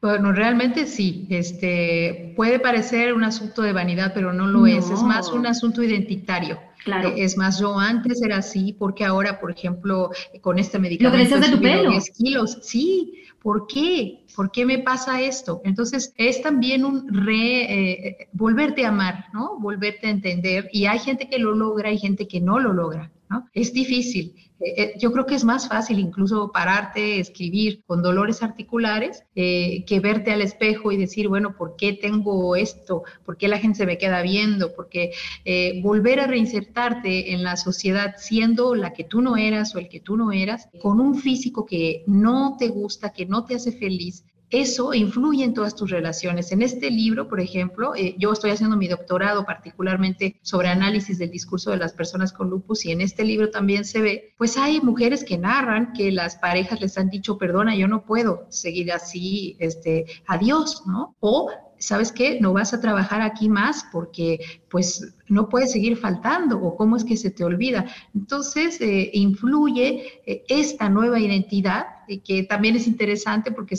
Bueno, 0.00 0.32
realmente 0.32 0.86
sí. 0.86 1.26
Este 1.30 2.32
puede 2.36 2.58
parecer 2.58 3.12
un 3.12 3.24
asunto 3.24 3.62
de 3.62 3.72
vanidad, 3.72 4.12
pero 4.14 4.32
no 4.32 4.46
lo 4.46 4.66
es. 4.66 4.90
Es 4.90 5.02
más 5.02 5.30
un 5.30 5.46
asunto 5.46 5.82
identitario. 5.82 6.58
Claro. 6.84 7.10
Eh, 7.10 7.24
es 7.24 7.36
más, 7.36 7.60
yo 7.60 7.78
antes 7.78 8.22
era 8.22 8.38
así, 8.38 8.74
porque 8.78 9.04
ahora, 9.04 9.38
por 9.38 9.50
ejemplo, 9.50 10.10
con 10.40 10.58
este 10.58 10.78
medicamento. 10.78 11.36
¿Lo 11.36 11.40
de 11.42 11.50
tu 11.50 11.60
pelo? 11.60 11.90
10 11.90 12.10
kilos. 12.16 12.58
Sí. 12.62 13.24
¿Por 13.42 13.66
qué? 13.66 14.24
¿Por 14.34 14.50
qué 14.50 14.64
me 14.64 14.78
pasa 14.78 15.20
esto? 15.20 15.60
Entonces, 15.64 16.12
es 16.16 16.42
también 16.42 16.84
un 16.84 17.06
re, 17.12 17.62
eh, 17.64 18.28
volverte 18.32 18.84
a 18.84 18.90
amar, 18.90 19.26
¿no? 19.32 19.58
Volverte 19.58 20.06
a 20.06 20.10
entender. 20.10 20.68
Y 20.72 20.86
hay 20.86 20.98
gente 20.98 21.28
que 21.28 21.38
lo 21.38 21.54
logra 21.54 21.90
y 21.90 21.98
gente 21.98 22.26
que 22.26 22.40
no 22.40 22.58
lo 22.58 22.72
logra, 22.72 23.10
¿no? 23.28 23.48
Es 23.52 23.72
difícil. 23.72 24.34
Eh, 24.60 24.74
eh, 24.76 24.92
yo 24.98 25.10
creo 25.12 25.26
que 25.26 25.34
es 25.34 25.44
más 25.44 25.68
fácil 25.68 25.98
incluso 25.98 26.52
pararte, 26.52 27.18
escribir 27.18 27.82
con 27.86 28.02
dolores 28.02 28.42
articulares, 28.42 29.24
eh, 29.34 29.84
que 29.86 30.00
verte 30.00 30.32
al 30.32 30.42
espejo 30.42 30.92
y 30.92 30.98
decir, 30.98 31.28
bueno, 31.28 31.56
¿por 31.56 31.76
qué 31.76 31.94
tengo 31.94 32.54
esto? 32.56 33.02
¿Por 33.24 33.38
qué 33.38 33.48
la 33.48 33.58
gente 33.58 33.78
se 33.78 33.86
me 33.86 33.98
queda 33.98 34.22
viendo? 34.22 34.74
Porque 34.74 35.12
volver 35.82 36.20
a 36.20 36.26
reinsertarte 36.26 37.32
en 37.32 37.42
la 37.42 37.56
sociedad 37.56 38.14
siendo 38.18 38.74
la 38.74 38.92
que 38.92 39.04
tú 39.04 39.20
no 39.22 39.36
eras 39.36 39.74
o 39.74 39.78
el 39.78 39.88
que 39.88 40.00
tú 40.00 40.16
no 40.16 40.32
eras, 40.32 40.68
con 40.80 41.00
un 41.00 41.16
físico 41.16 41.64
que 41.64 42.04
no 42.06 42.56
te 42.58 42.68
gusta, 42.68 43.12
que 43.12 43.26
no 43.26 43.44
te 43.44 43.54
hace 43.54 43.72
feliz, 43.72 44.24
eso 44.50 44.92
influye 44.94 45.44
en 45.44 45.54
todas 45.54 45.74
tus 45.74 45.90
relaciones. 45.90 46.52
En 46.52 46.62
este 46.62 46.90
libro, 46.90 47.28
por 47.28 47.40
ejemplo, 47.40 47.94
eh, 47.94 48.16
yo 48.18 48.32
estoy 48.32 48.50
haciendo 48.50 48.76
mi 48.76 48.88
doctorado 48.88 49.46
particularmente 49.46 50.38
sobre 50.42 50.68
análisis 50.68 51.18
del 51.18 51.30
discurso 51.30 51.70
de 51.70 51.76
las 51.76 51.92
personas 51.92 52.32
con 52.32 52.50
lupus 52.50 52.84
y 52.84 52.90
en 52.90 53.00
este 53.00 53.24
libro 53.24 53.50
también 53.50 53.84
se 53.84 54.00
ve, 54.00 54.34
pues 54.36 54.56
hay 54.56 54.80
mujeres 54.80 55.24
que 55.24 55.38
narran 55.38 55.92
que 55.92 56.10
las 56.10 56.36
parejas 56.36 56.80
les 56.80 56.98
han 56.98 57.10
dicho, 57.10 57.38
perdona, 57.38 57.76
yo 57.76 57.88
no 57.88 58.04
puedo 58.04 58.46
seguir 58.48 58.92
así, 58.92 59.56
este, 59.60 60.06
adiós, 60.26 60.82
¿no? 60.86 61.14
O 61.20 61.50
¿sabes 61.80 62.12
qué? 62.12 62.38
No 62.40 62.52
vas 62.52 62.72
a 62.74 62.80
trabajar 62.80 63.22
aquí 63.22 63.48
más 63.48 63.86
porque 63.90 64.38
pues 64.68 65.14
no 65.28 65.48
puedes 65.48 65.72
seguir 65.72 65.96
faltando 65.96 66.60
o 66.60 66.76
cómo 66.76 66.96
es 66.96 67.04
que 67.04 67.16
se 67.16 67.30
te 67.30 67.42
olvida. 67.42 67.86
Entonces, 68.14 68.80
eh, 68.80 69.10
influye 69.14 70.20
eh, 70.26 70.44
esta 70.48 70.88
nueva 70.88 71.18
identidad 71.18 71.86
que 72.18 72.42
también 72.42 72.76
es 72.76 72.86
interesante 72.86 73.52
porque 73.52 73.76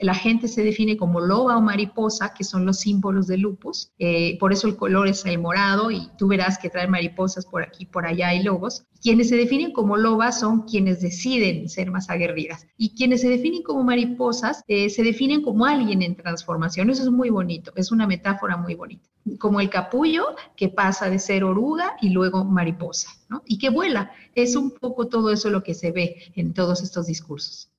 la 0.00 0.14
gente 0.14 0.48
se 0.48 0.64
define 0.64 0.96
como 0.96 1.20
loba 1.20 1.56
o 1.56 1.60
mariposa, 1.60 2.34
que 2.34 2.44
son 2.44 2.66
los 2.66 2.80
símbolos 2.80 3.26
de 3.26 3.38
lupus. 3.38 3.92
Eh, 3.98 4.36
por 4.38 4.52
eso 4.52 4.66
el 4.66 4.76
color 4.76 5.08
es 5.08 5.24
el 5.24 5.38
morado 5.38 5.90
y 5.90 6.10
tú 6.18 6.28
verás 6.28 6.58
que 6.58 6.70
trae 6.70 6.88
mariposas 6.88 7.46
por 7.46 7.62
aquí, 7.62 7.86
por 7.86 8.06
allá 8.06 8.34
y 8.34 8.42
lobos. 8.42 8.84
Quienes 9.00 9.28
se 9.28 9.36
definen 9.36 9.72
como 9.72 9.96
lobas 9.96 10.40
son 10.40 10.62
quienes 10.62 11.00
deciden 11.00 11.68
ser 11.68 11.90
más 11.90 12.10
aguerridas 12.10 12.66
y 12.76 12.94
quienes 12.94 13.20
se 13.20 13.28
definen 13.28 13.62
como 13.62 13.84
mariposas 13.84 14.64
eh, 14.66 14.90
se 14.90 15.02
definen 15.02 15.42
como 15.42 15.66
alguien 15.66 16.02
en 16.02 16.16
transformación. 16.16 16.90
Eso 16.90 17.04
es 17.04 17.10
muy 17.10 17.30
bonito, 17.30 17.72
es 17.76 17.92
una 17.92 18.06
metáfora 18.06 18.56
muy 18.56 18.74
bonita. 18.74 19.08
Como 19.38 19.60
el 19.60 19.70
capullo 19.70 20.34
que 20.56 20.68
pasa 20.68 21.10
de 21.10 21.18
ser 21.18 21.44
oruga 21.44 21.96
y 22.00 22.10
luego 22.10 22.44
mariposa, 22.44 23.10
¿no? 23.28 23.42
Y 23.46 23.58
que 23.58 23.70
vuela. 23.70 24.10
Es 24.34 24.56
un 24.56 24.70
poco 24.70 25.08
todo 25.08 25.30
eso 25.30 25.50
lo 25.50 25.62
que 25.62 25.74
se 25.74 25.92
ve 25.92 26.32
en 26.34 26.54
todos 26.54 26.82
estos 26.82 27.06
discursos. 27.06 27.70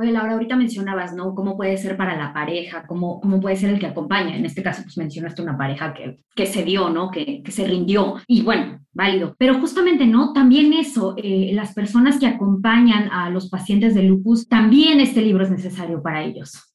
Oye, 0.00 0.12
Laura, 0.12 0.32
ahorita 0.32 0.56
mencionabas, 0.56 1.12
¿no? 1.14 1.34
¿Cómo 1.34 1.58
puede 1.58 1.76
ser 1.76 1.94
para 1.94 2.16
la 2.16 2.32
pareja? 2.32 2.84
¿Cómo, 2.86 3.20
cómo 3.20 3.38
puede 3.38 3.56
ser 3.56 3.68
el 3.68 3.78
que 3.78 3.84
acompaña? 3.84 4.34
En 4.34 4.46
este 4.46 4.62
caso, 4.62 4.82
pues 4.82 4.96
mencionaste 4.96 5.42
una 5.42 5.58
pareja 5.58 5.92
que, 5.92 6.20
que 6.34 6.46
se 6.46 6.64
dio, 6.64 6.88
¿no? 6.88 7.10
Que, 7.10 7.42
que 7.42 7.52
se 7.52 7.66
rindió. 7.66 8.14
Y 8.26 8.40
bueno, 8.40 8.80
válido. 8.94 9.34
Pero 9.36 9.60
justamente, 9.60 10.06
¿no? 10.06 10.32
También 10.32 10.72
eso, 10.72 11.16
eh, 11.18 11.50
las 11.52 11.74
personas 11.74 12.18
que 12.18 12.26
acompañan 12.26 13.10
a 13.12 13.28
los 13.28 13.50
pacientes 13.50 13.94
de 13.94 14.04
lupus, 14.04 14.48
también 14.48 15.00
este 15.00 15.20
libro 15.20 15.44
es 15.44 15.50
necesario 15.50 16.02
para 16.02 16.22
ellos. 16.22 16.69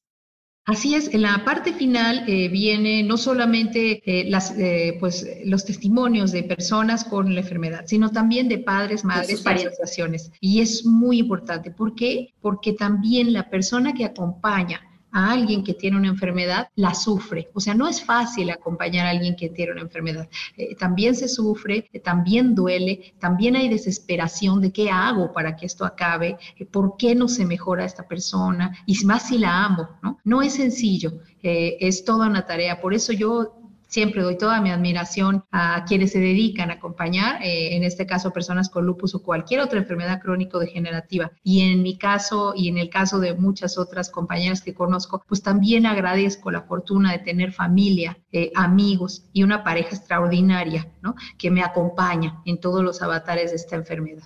Así 0.66 0.96
es, 0.96 1.14
en 1.14 1.22
la 1.22 1.44
parte 1.44 1.72
final 1.72 2.24
eh, 2.26 2.48
viene 2.48 3.04
no 3.04 3.16
solamente 3.16 4.02
eh, 4.04 4.28
las, 4.28 4.50
eh, 4.58 4.96
pues, 4.98 5.24
los 5.44 5.64
testimonios 5.64 6.32
de 6.32 6.42
personas 6.42 7.04
con 7.04 7.32
la 7.32 7.40
enfermedad, 7.40 7.84
sino 7.86 8.10
también 8.10 8.48
de 8.48 8.58
padres, 8.58 9.04
madres 9.04 9.44
y 9.44 9.48
asociaciones. 9.48 10.32
Y 10.40 10.60
es 10.60 10.84
muy 10.84 11.20
importante. 11.20 11.70
¿Por 11.70 11.94
qué? 11.94 12.34
Porque 12.40 12.72
también 12.72 13.32
la 13.32 13.48
persona 13.48 13.94
que 13.94 14.04
acompaña 14.04 14.80
a 15.16 15.32
alguien 15.32 15.64
que 15.64 15.72
tiene 15.72 15.96
una 15.96 16.08
enfermedad, 16.08 16.68
la 16.74 16.94
sufre. 16.94 17.48
O 17.54 17.60
sea, 17.60 17.74
no 17.74 17.88
es 17.88 18.04
fácil 18.04 18.50
acompañar 18.50 19.06
a 19.06 19.10
alguien 19.10 19.34
que 19.34 19.48
tiene 19.48 19.72
una 19.72 19.80
enfermedad. 19.80 20.28
Eh, 20.58 20.74
también 20.76 21.14
se 21.14 21.26
sufre, 21.26 21.88
eh, 21.90 22.00
también 22.00 22.54
duele, 22.54 23.14
también 23.18 23.56
hay 23.56 23.70
desesperación 23.70 24.60
de 24.60 24.72
qué 24.72 24.90
hago 24.90 25.32
para 25.32 25.56
que 25.56 25.64
esto 25.64 25.86
acabe, 25.86 26.36
eh, 26.58 26.66
por 26.66 26.98
qué 26.98 27.14
no 27.14 27.28
se 27.28 27.46
mejora 27.46 27.86
esta 27.86 28.06
persona, 28.06 28.76
y 28.84 29.02
más 29.06 29.28
si 29.28 29.38
la 29.38 29.64
amo, 29.64 29.88
¿no? 30.02 30.18
No 30.22 30.42
es 30.42 30.52
sencillo, 30.52 31.14
es 31.42 32.04
toda 32.04 32.26
una 32.26 32.44
tarea. 32.44 32.80
Por 32.80 32.92
eso 32.92 33.12
yo 33.12 33.65
siempre 33.96 34.22
doy 34.22 34.36
toda 34.36 34.60
mi 34.60 34.70
admiración 34.70 35.46
a 35.52 35.86
quienes 35.86 36.12
se 36.12 36.20
dedican 36.20 36.68
a 36.68 36.74
acompañar, 36.74 37.42
eh, 37.42 37.76
en 37.76 37.82
este 37.82 38.04
caso 38.04 38.30
personas 38.30 38.68
con 38.68 38.84
lupus 38.84 39.14
o 39.14 39.22
cualquier 39.22 39.60
otra 39.60 39.78
enfermedad 39.78 40.20
crónico-degenerativa. 40.20 41.32
Y 41.42 41.62
en 41.62 41.82
mi 41.82 41.96
caso 41.96 42.52
y 42.54 42.68
en 42.68 42.76
el 42.76 42.90
caso 42.90 43.20
de 43.20 43.32
muchas 43.32 43.78
otras 43.78 44.10
compañeras 44.10 44.60
que 44.60 44.74
conozco, 44.74 45.24
pues 45.26 45.42
también 45.42 45.86
agradezco 45.86 46.50
la 46.50 46.60
fortuna 46.60 47.10
de 47.10 47.20
tener 47.20 47.52
familia, 47.52 48.18
eh, 48.32 48.52
amigos 48.54 49.30
y 49.32 49.44
una 49.44 49.64
pareja 49.64 49.96
extraordinaria, 49.96 50.92
¿no? 51.00 51.14
Que 51.38 51.50
me 51.50 51.62
acompaña 51.62 52.42
en 52.44 52.60
todos 52.60 52.84
los 52.84 53.00
avatares 53.00 53.52
de 53.52 53.56
esta 53.56 53.76
enfermedad. 53.76 54.24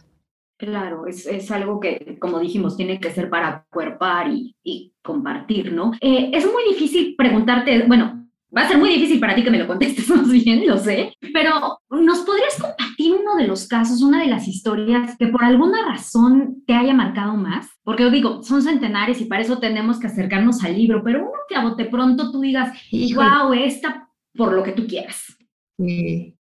Claro, 0.58 1.06
es, 1.06 1.26
es, 1.26 1.48
algo 1.52 1.78
que, 1.78 2.18
como 2.20 2.40
dijimos, 2.40 2.76
tiene 2.76 2.98
que 2.98 3.12
ser 3.12 3.30
para 3.30 3.66
cuerpar 3.70 4.32
y, 4.32 4.56
y 4.64 4.94
compartir, 5.00 5.72
¿no? 5.72 5.92
Eh, 6.00 6.32
es 6.34 6.44
muy 6.44 6.64
difícil 6.74 7.14
preguntarte, 7.16 7.86
bueno, 7.86 8.19
Va 8.56 8.62
a 8.62 8.68
ser 8.68 8.78
muy 8.78 8.90
difícil 8.90 9.20
para 9.20 9.34
ti 9.34 9.44
que 9.44 9.50
me 9.50 9.58
lo 9.58 9.66
contestes 9.66 10.08
más 10.10 10.28
bien, 10.30 10.66
lo 10.66 10.76
sé, 10.78 11.14
pero 11.32 11.78
¿nos 11.90 12.20
podrías 12.20 12.60
compartir 12.60 13.12
uno 13.12 13.36
de 13.36 13.46
los 13.46 13.68
casos, 13.68 14.02
una 14.02 14.22
de 14.22 14.28
las 14.28 14.48
historias 14.48 15.16
que 15.18 15.28
por 15.28 15.44
alguna 15.44 15.86
razón 15.86 16.62
te 16.66 16.74
haya 16.74 16.92
marcado 16.92 17.34
más? 17.36 17.68
Porque 17.84 18.02
yo 18.02 18.10
digo, 18.10 18.42
son 18.42 18.62
centenares 18.62 19.20
y 19.20 19.26
para 19.26 19.42
eso 19.42 19.58
tenemos 19.58 20.00
que 20.00 20.08
acercarnos 20.08 20.64
al 20.64 20.76
libro, 20.76 21.02
pero 21.04 21.20
uno 21.20 21.38
que 21.48 21.56
a 21.56 21.62
bote 21.62 21.84
pronto 21.84 22.32
tú 22.32 22.40
digas, 22.40 22.76
wow, 23.14 23.52
esta 23.52 24.08
por 24.34 24.52
lo 24.52 24.62
que 24.62 24.72
tú 24.72 24.86
quieras. 24.86 25.36
Sí. 25.78 26.36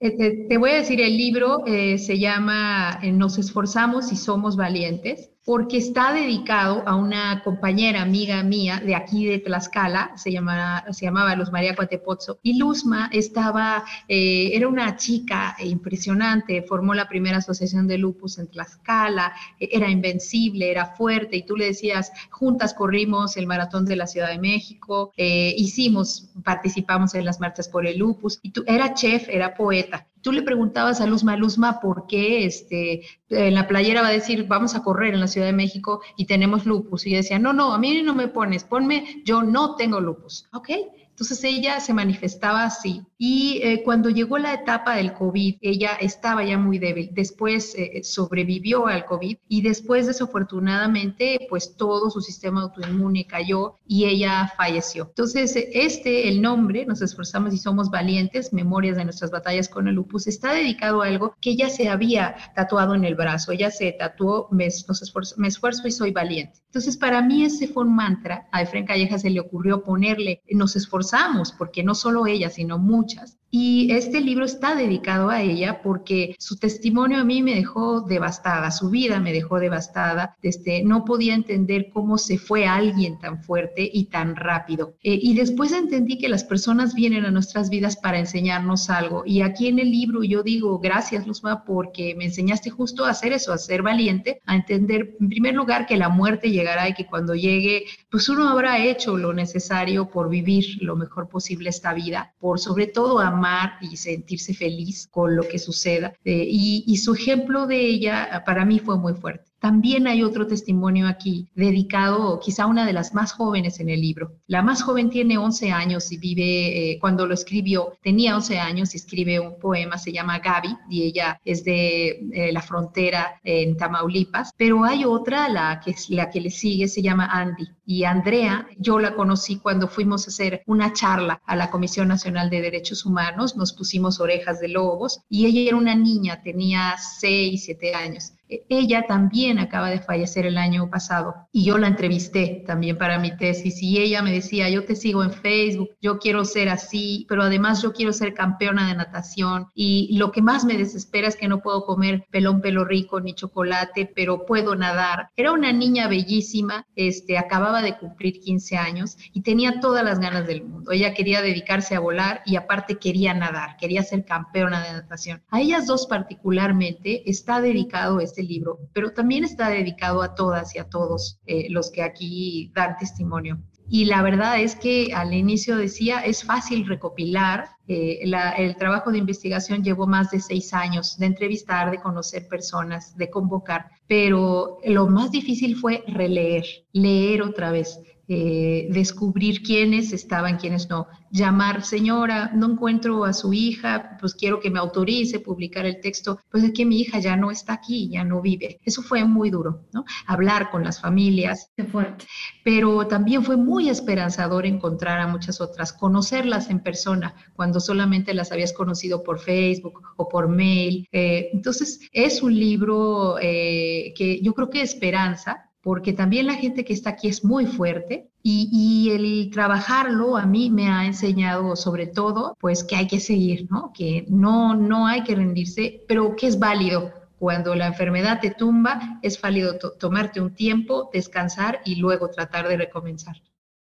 Eh, 0.00 0.46
te, 0.48 0.58
voy 0.58 0.70
a 0.70 0.76
decir, 0.76 1.00
el 1.00 1.16
libro 1.16 1.64
eh, 1.66 1.96
se 1.96 2.18
llama 2.18 2.98
eh, 3.02 3.12
Nos 3.12 3.38
esforzamos 3.38 4.12
y 4.12 4.16
somos 4.16 4.56
valientes 4.56 5.30
porque 5.46 5.76
está 5.76 6.12
dedicado 6.12 6.82
a 6.86 6.96
una 6.96 7.40
compañera, 7.44 8.02
amiga 8.02 8.42
mía 8.42 8.82
de 8.84 8.96
aquí 8.96 9.26
de 9.26 9.38
Tlaxcala, 9.38 10.10
se, 10.16 10.32
llamaba, 10.32 11.36
Luz 11.36 11.52
María 11.52 11.76
Cuatepozzo, 11.76 12.40
y 12.42 12.58
Luzma 12.58 13.08
estaba, 13.12 13.84
eh, 14.08 14.50
era 14.54 14.66
una 14.66 14.96
chica 14.96 15.56
impresionante, 15.60 16.62
formó 16.62 16.94
la 16.94 17.08
primera 17.08 17.38
asociación 17.38 17.86
de 17.86 17.96
lupus 17.96 18.38
en 18.38 18.48
Tlaxcala, 18.48 19.34
eh, 19.60 19.68
era 19.70 19.88
invencible, 19.88 20.68
era 20.68 20.86
fuerte, 20.86 21.36
y 21.36 21.46
tú 21.46 21.56
le 21.56 21.66
decías, 21.66 22.10
juntas 22.28 22.74
corrimos 22.74 23.36
el 23.36 23.46
maratón 23.46 23.84
de 23.86 23.94
la 23.94 24.08
Ciudad 24.08 24.30
de 24.30 24.40
México, 24.40 25.12
eh, 25.16 25.54
hicimos, 25.56 26.28
participamos 26.42 27.14
en 27.14 27.24
las 27.24 27.38
marchas 27.38 27.68
por 27.68 27.86
el 27.86 27.98
lupus, 27.98 28.40
y 28.42 28.50
tú, 28.50 28.64
era 28.66 28.94
chef, 28.94 29.28
era 29.28 29.54
poeta, 29.54 30.08
tú 30.26 30.32
le 30.32 30.42
preguntabas 30.42 31.00
a 31.00 31.06
Luzma, 31.06 31.36
Luzma, 31.36 31.78
¿por 31.78 32.08
qué 32.08 32.46
este, 32.46 33.02
en 33.28 33.54
la 33.54 33.68
playera 33.68 34.02
va 34.02 34.08
a 34.08 34.12
decir, 34.12 34.48
vamos 34.48 34.74
a 34.74 34.82
correr 34.82 35.14
en 35.14 35.20
la 35.20 35.28
Ciudad 35.28 35.46
de 35.46 35.52
México 35.52 36.00
y 36.16 36.26
tenemos 36.26 36.66
lupus? 36.66 37.06
Y 37.06 37.14
decía, 37.14 37.38
no, 37.38 37.52
no, 37.52 37.72
a 37.72 37.78
mí 37.78 38.02
no 38.02 38.12
me 38.12 38.26
pones, 38.26 38.64
ponme, 38.64 39.22
yo 39.24 39.44
no 39.44 39.76
tengo 39.76 40.00
lupus. 40.00 40.48
Ok, 40.52 40.70
entonces 41.16 41.42
ella 41.44 41.80
se 41.80 41.94
manifestaba 41.94 42.64
así. 42.64 43.02
Y 43.16 43.60
eh, 43.62 43.82
cuando 43.82 44.10
llegó 44.10 44.36
la 44.36 44.52
etapa 44.52 44.96
del 44.96 45.14
COVID, 45.14 45.56
ella 45.62 45.92
estaba 45.98 46.44
ya 46.44 46.58
muy 46.58 46.78
débil. 46.78 47.08
Después 47.14 47.74
eh, 47.74 48.02
sobrevivió 48.04 48.86
al 48.86 49.06
COVID 49.06 49.38
y 49.48 49.62
después 49.62 50.06
desafortunadamente, 50.06 51.46
pues 51.48 51.74
todo 51.74 52.10
su 52.10 52.20
sistema 52.20 52.60
autoinmune 52.60 53.26
cayó 53.26 53.76
y 53.88 54.04
ella 54.04 54.52
falleció. 54.58 55.04
Entonces, 55.04 55.54
este, 55.56 56.28
el 56.28 56.42
nombre, 56.42 56.84
nos 56.84 57.00
esforzamos 57.00 57.54
y 57.54 57.58
somos 57.58 57.88
valientes, 57.88 58.52
memorias 58.52 58.98
de 58.98 59.04
nuestras 59.04 59.30
batallas 59.30 59.70
con 59.70 59.88
el 59.88 59.94
lupus, 59.94 60.26
está 60.26 60.52
dedicado 60.52 61.00
a 61.00 61.06
algo 61.06 61.34
que 61.40 61.52
ella 61.52 61.70
se 61.70 61.88
había 61.88 62.36
tatuado 62.54 62.94
en 62.94 63.06
el 63.06 63.14
brazo. 63.14 63.52
Ella 63.52 63.70
se 63.70 63.90
tatuó, 63.92 64.48
me, 64.50 64.66
esfuerzo, 64.66 65.34
me 65.38 65.48
esfuerzo 65.48 65.88
y 65.88 65.92
soy 65.92 66.10
valiente. 66.10 66.60
Entonces, 66.66 66.98
para 66.98 67.22
mí 67.22 67.42
ese 67.42 67.68
fue 67.68 67.84
un 67.84 67.96
mantra. 67.96 68.48
A 68.52 68.60
Efren 68.60 68.84
Calleja 68.84 69.18
se 69.18 69.30
le 69.30 69.40
ocurrió 69.40 69.82
ponerle, 69.82 70.42
nos 70.50 70.76
esforzamos, 70.76 71.05
porque 71.52 71.82
no 71.82 71.94
solo 71.94 72.26
ella, 72.26 72.50
sino 72.50 72.78
muchas, 72.78 73.38
y 73.50 73.92
este 73.92 74.20
libro 74.20 74.44
está 74.44 74.74
dedicado 74.74 75.30
a 75.30 75.40
ella 75.40 75.80
porque 75.82 76.34
su 76.38 76.56
testimonio 76.56 77.18
a 77.18 77.24
mí 77.24 77.42
me 77.42 77.54
dejó 77.54 78.00
devastada, 78.00 78.70
su 78.70 78.90
vida 78.90 79.20
me 79.20 79.32
dejó 79.32 79.60
devastada. 79.60 80.36
Este, 80.42 80.82
no 80.82 81.04
podía 81.04 81.34
entender 81.34 81.90
cómo 81.92 82.18
se 82.18 82.38
fue 82.38 82.66
alguien 82.66 83.18
tan 83.18 83.42
fuerte 83.42 83.88
y 83.90 84.06
tan 84.06 84.36
rápido. 84.36 84.96
Eh, 85.02 85.18
y 85.22 85.34
después 85.34 85.72
entendí 85.72 86.18
que 86.18 86.28
las 86.28 86.44
personas 86.44 86.94
vienen 86.94 87.24
a 87.24 87.30
nuestras 87.30 87.70
vidas 87.70 87.96
para 87.96 88.18
enseñarnos 88.18 88.90
algo. 88.90 89.22
Y 89.24 89.42
aquí 89.42 89.68
en 89.68 89.78
el 89.78 89.90
libro 89.90 90.24
yo 90.24 90.42
digo, 90.42 90.78
gracias 90.78 91.26
Luzma, 91.26 91.64
porque 91.64 92.14
me 92.16 92.26
enseñaste 92.26 92.70
justo 92.70 93.04
a 93.04 93.10
hacer 93.10 93.32
eso, 93.32 93.52
a 93.52 93.58
ser 93.58 93.82
valiente, 93.82 94.40
a 94.46 94.56
entender 94.56 95.16
en 95.20 95.28
primer 95.28 95.54
lugar 95.54 95.86
que 95.86 95.96
la 95.96 96.08
muerte 96.08 96.50
llegará 96.50 96.88
y 96.88 96.94
que 96.94 97.06
cuando 97.06 97.34
llegue, 97.34 97.84
pues 98.10 98.28
uno 98.28 98.48
habrá 98.48 98.84
hecho 98.84 99.16
lo 99.16 99.32
necesario 99.32 100.10
por 100.10 100.28
vivir 100.28 100.64
lo 100.82 100.96
mejor 100.96 101.28
posible 101.28 101.70
esta 101.70 101.94
vida, 101.94 102.34
por 102.38 102.58
sobre 102.58 102.86
todo 102.86 103.20
amar 103.20 103.35
y 103.80 103.96
sentirse 103.96 104.54
feliz 104.54 105.08
con 105.10 105.36
lo 105.36 105.42
que 105.48 105.58
suceda. 105.58 106.14
Eh, 106.24 106.46
y, 106.48 106.84
y 106.86 106.96
su 106.98 107.14
ejemplo 107.14 107.66
de 107.66 107.80
ella 107.80 108.42
para 108.44 108.64
mí 108.64 108.78
fue 108.78 108.98
muy 108.98 109.14
fuerte. 109.14 109.45
También 109.60 110.06
hay 110.06 110.22
otro 110.22 110.46
testimonio 110.46 111.08
aquí 111.08 111.48
dedicado 111.54 112.38
quizá 112.40 112.66
una 112.66 112.86
de 112.86 112.92
las 112.92 113.14
más 113.14 113.32
jóvenes 113.32 113.80
en 113.80 113.88
el 113.88 114.00
libro. 114.00 114.32
La 114.46 114.62
más 114.62 114.82
joven 114.82 115.10
tiene 115.10 115.38
11 115.38 115.70
años 115.70 116.12
y 116.12 116.18
vive, 116.18 116.92
eh, 116.92 116.98
cuando 117.00 117.26
lo 117.26 117.34
escribió, 117.34 117.94
tenía 118.02 118.36
11 118.36 118.58
años 118.58 118.94
y 118.94 118.98
escribe 118.98 119.40
un 119.40 119.58
poema, 119.58 119.98
se 119.98 120.12
llama 120.12 120.38
Gaby, 120.38 120.76
y 120.90 121.02
ella 121.04 121.40
es 121.44 121.64
de 121.64 122.28
eh, 122.32 122.52
la 122.52 122.60
frontera 122.60 123.40
en 123.42 123.76
Tamaulipas. 123.76 124.52
Pero 124.56 124.84
hay 124.84 125.04
otra, 125.04 125.48
la 125.48 125.80
que, 125.84 125.94
la 126.10 126.30
que 126.30 126.40
le 126.40 126.50
sigue, 126.50 126.86
se 126.88 127.02
llama 127.02 127.26
Andy. 127.26 127.66
Y 127.86 128.04
Andrea, 128.04 128.68
yo 128.78 128.98
la 128.98 129.14
conocí 129.14 129.56
cuando 129.56 129.88
fuimos 129.88 130.26
a 130.26 130.30
hacer 130.30 130.62
una 130.66 130.92
charla 130.92 131.40
a 131.46 131.56
la 131.56 131.70
Comisión 131.70 132.08
Nacional 132.08 132.50
de 132.50 132.60
Derechos 132.60 133.06
Humanos, 133.06 133.56
nos 133.56 133.72
pusimos 133.72 134.20
orejas 134.20 134.60
de 134.60 134.68
lobos 134.68 135.20
y 135.28 135.46
ella 135.46 135.68
era 135.68 135.76
una 135.76 135.94
niña, 135.94 136.42
tenía 136.42 136.96
6, 136.98 137.64
7 137.64 137.94
años 137.94 138.32
ella 138.48 139.06
también 139.06 139.58
acaba 139.58 139.90
de 139.90 140.00
fallecer 140.00 140.46
el 140.46 140.58
año 140.58 140.88
pasado 140.90 141.34
y 141.52 141.64
yo 141.64 141.78
la 141.78 141.88
entrevisté 141.88 142.64
también 142.66 142.98
para 142.98 143.18
mi 143.18 143.36
tesis 143.36 143.82
y 143.82 143.98
ella 143.98 144.22
me 144.22 144.32
decía, 144.32 144.68
yo 144.68 144.84
te 144.84 144.96
sigo 144.96 145.22
en 145.22 145.32
Facebook, 145.32 145.90
yo 146.00 146.18
quiero 146.18 146.44
ser 146.44 146.68
así, 146.68 147.26
pero 147.28 147.42
además 147.42 147.82
yo 147.82 147.92
quiero 147.92 148.12
ser 148.12 148.34
campeona 148.34 148.88
de 148.88 148.94
natación 148.94 149.68
y 149.74 150.16
lo 150.18 150.32
que 150.32 150.42
más 150.42 150.64
me 150.64 150.76
desespera 150.76 151.28
es 151.28 151.36
que 151.36 151.48
no 151.48 151.60
puedo 151.60 151.84
comer 151.84 152.26
pelón 152.30 152.60
pelo 152.60 152.84
rico 152.84 153.20
ni 153.20 153.34
chocolate, 153.34 154.10
pero 154.14 154.46
puedo 154.46 154.74
nadar. 154.74 155.30
Era 155.36 155.52
una 155.52 155.72
niña 155.72 156.08
bellísima, 156.08 156.86
este, 156.94 157.38
acababa 157.38 157.82
de 157.82 157.96
cumplir 157.96 158.40
15 158.40 158.76
años 158.76 159.16
y 159.32 159.42
tenía 159.42 159.80
todas 159.80 160.04
las 160.04 160.18
ganas 160.18 160.46
del 160.46 160.64
mundo. 160.64 160.92
Ella 160.92 161.14
quería 161.14 161.42
dedicarse 161.42 161.94
a 161.94 162.00
volar 162.00 162.42
y 162.44 162.56
aparte 162.56 162.98
quería 162.98 163.34
nadar, 163.34 163.76
quería 163.76 164.02
ser 164.02 164.24
campeona 164.24 164.82
de 164.84 164.92
natación. 164.92 165.42
A 165.50 165.60
ellas 165.60 165.86
dos 165.86 166.06
particularmente 166.06 167.28
está 167.28 167.60
dedicado 167.60 168.20
este 168.20 168.35
libro, 168.42 168.78
pero 168.92 169.12
también 169.12 169.44
está 169.44 169.68
dedicado 169.68 170.22
a 170.22 170.34
todas 170.34 170.74
y 170.74 170.78
a 170.78 170.88
todos 170.88 171.38
eh, 171.46 171.66
los 171.70 171.90
que 171.90 172.02
aquí 172.02 172.72
dan 172.74 172.96
testimonio. 172.96 173.58
Y 173.88 174.06
la 174.06 174.20
verdad 174.22 174.60
es 174.60 174.74
que 174.74 175.12
al 175.14 175.32
inicio 175.32 175.76
decía, 175.76 176.20
es 176.20 176.42
fácil 176.42 176.86
recopilar. 176.86 177.68
Eh, 177.86 178.18
el 178.56 178.76
trabajo 178.76 179.12
de 179.12 179.18
investigación 179.18 179.84
llevó 179.84 180.08
más 180.08 180.30
de 180.32 180.40
seis 180.40 180.74
años 180.74 181.16
de 181.18 181.26
entrevistar, 181.26 181.92
de 181.92 182.00
conocer 182.00 182.48
personas, 182.48 183.16
de 183.16 183.30
convocar, 183.30 183.86
pero 184.08 184.78
lo 184.84 185.06
más 185.06 185.30
difícil 185.30 185.76
fue 185.76 186.02
releer, 186.08 186.64
leer 186.92 187.42
otra 187.42 187.70
vez, 187.70 188.00
eh, 188.28 188.88
descubrir 188.90 189.62
quiénes 189.62 190.12
estaban, 190.12 190.58
quiénes 190.58 190.88
no, 190.88 191.06
llamar, 191.30 191.84
señora, 191.84 192.50
no 192.54 192.72
encuentro 192.72 193.24
a 193.24 193.32
su 193.32 193.52
hija, 193.52 194.16
pues 194.20 194.34
quiero 194.34 194.60
que 194.60 194.70
me 194.70 194.78
autorice 194.78 195.40
publicar 195.40 195.86
el 195.86 196.00
texto, 196.00 196.40
pues 196.50 196.64
es 196.64 196.72
que 196.72 196.84
mi 196.84 197.00
hija 197.00 197.18
ya 197.18 197.36
no 197.36 197.50
está 197.50 197.74
aquí, 197.74 198.08
ya 198.08 198.24
no 198.24 198.40
vive. 198.40 198.80
Eso 198.84 199.02
fue 199.02 199.24
muy 199.24 199.50
duro, 199.50 199.86
¿no? 199.92 200.04
Hablar 200.26 200.70
con 200.70 200.82
las 200.82 201.00
familias. 201.00 201.70
Qué 201.76 201.84
fuerte. 201.84 202.26
Pero 202.64 203.06
también 203.06 203.44
fue 203.44 203.56
muy 203.56 203.88
esperanzador 203.88 204.66
encontrar 204.66 205.20
a 205.20 205.28
muchas 205.28 205.60
otras, 205.60 205.92
conocerlas 205.92 206.70
en 206.70 206.80
persona, 206.80 207.34
cuando 207.54 207.80
solamente 207.80 208.34
las 208.34 208.52
habías 208.52 208.72
conocido 208.72 209.22
por 209.22 209.38
Facebook 209.38 210.02
o 210.16 210.28
por 210.28 210.48
mail. 210.48 211.08
Eh, 211.12 211.50
entonces, 211.52 212.00
es 212.12 212.42
un 212.42 212.54
libro 212.54 213.38
eh, 213.40 214.12
que 214.16 214.40
yo 214.42 214.54
creo 214.54 214.70
que 214.70 214.82
esperanza, 214.82 215.65
porque 215.86 216.12
también 216.12 216.48
la 216.48 216.54
gente 216.54 216.84
que 216.84 216.92
está 216.92 217.10
aquí 217.10 217.28
es 217.28 217.44
muy 217.44 217.64
fuerte 217.64 218.28
y, 218.42 219.08
el 219.12 219.50
trabajarlo 219.52 220.36
a 220.36 220.44
mí 220.44 220.68
me 220.68 220.88
ha 220.88 221.06
enseñado 221.06 221.76
sobre 221.76 222.08
todo 222.08 222.56
pues 222.60 222.82
que 222.82 222.96
hay 222.96 223.06
que 223.06 223.20
seguir, 223.20 223.68
¿no? 223.70 223.92
Que 223.96 224.26
no, 224.28 224.74
no 224.74 225.06
hay 225.06 225.22
que 225.22 225.36
rendirse, 225.36 226.02
pero 226.08 226.34
que 226.34 226.48
es 226.48 226.58
válido. 226.58 227.12
Cuando 227.38 227.76
la 227.76 227.86
enfermedad 227.86 228.40
te 228.40 228.50
tumba, 228.50 229.20
es 229.22 229.40
válido 229.40 229.78
tomarte 230.00 230.40
un 230.40 230.52
tiempo, 230.52 231.08
descansar 231.12 231.82
y 231.84 231.94
luego 231.94 232.30
tratar 232.30 232.66
de 232.66 232.78
recomenzar. 232.78 233.36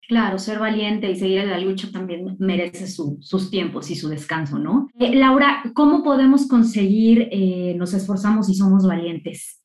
Claro, 0.09 0.41
ser 0.41 0.59
valiente 0.59 1.09
y 1.09 1.15
seguir 1.15 1.39
en 1.39 1.51
la 1.51 1.61
lucha 1.61 1.93
también 1.93 2.35
merece 2.41 2.89
sus 2.89 3.49
tiempos 3.49 3.93
y 3.93 3.95
su 3.95 4.09
descanso, 4.09 4.59
¿no? 4.59 4.89
Eh, 4.99 5.15
Laura, 5.15 5.63
¿cómo 5.73 6.03
podemos 6.03 6.49
conseguir 6.49 7.29
eh, 7.31 7.77
nos 7.79 7.95
esforzamos 7.95 8.49
y 8.49 8.55
somos 8.55 8.85
valientes? 8.85 9.63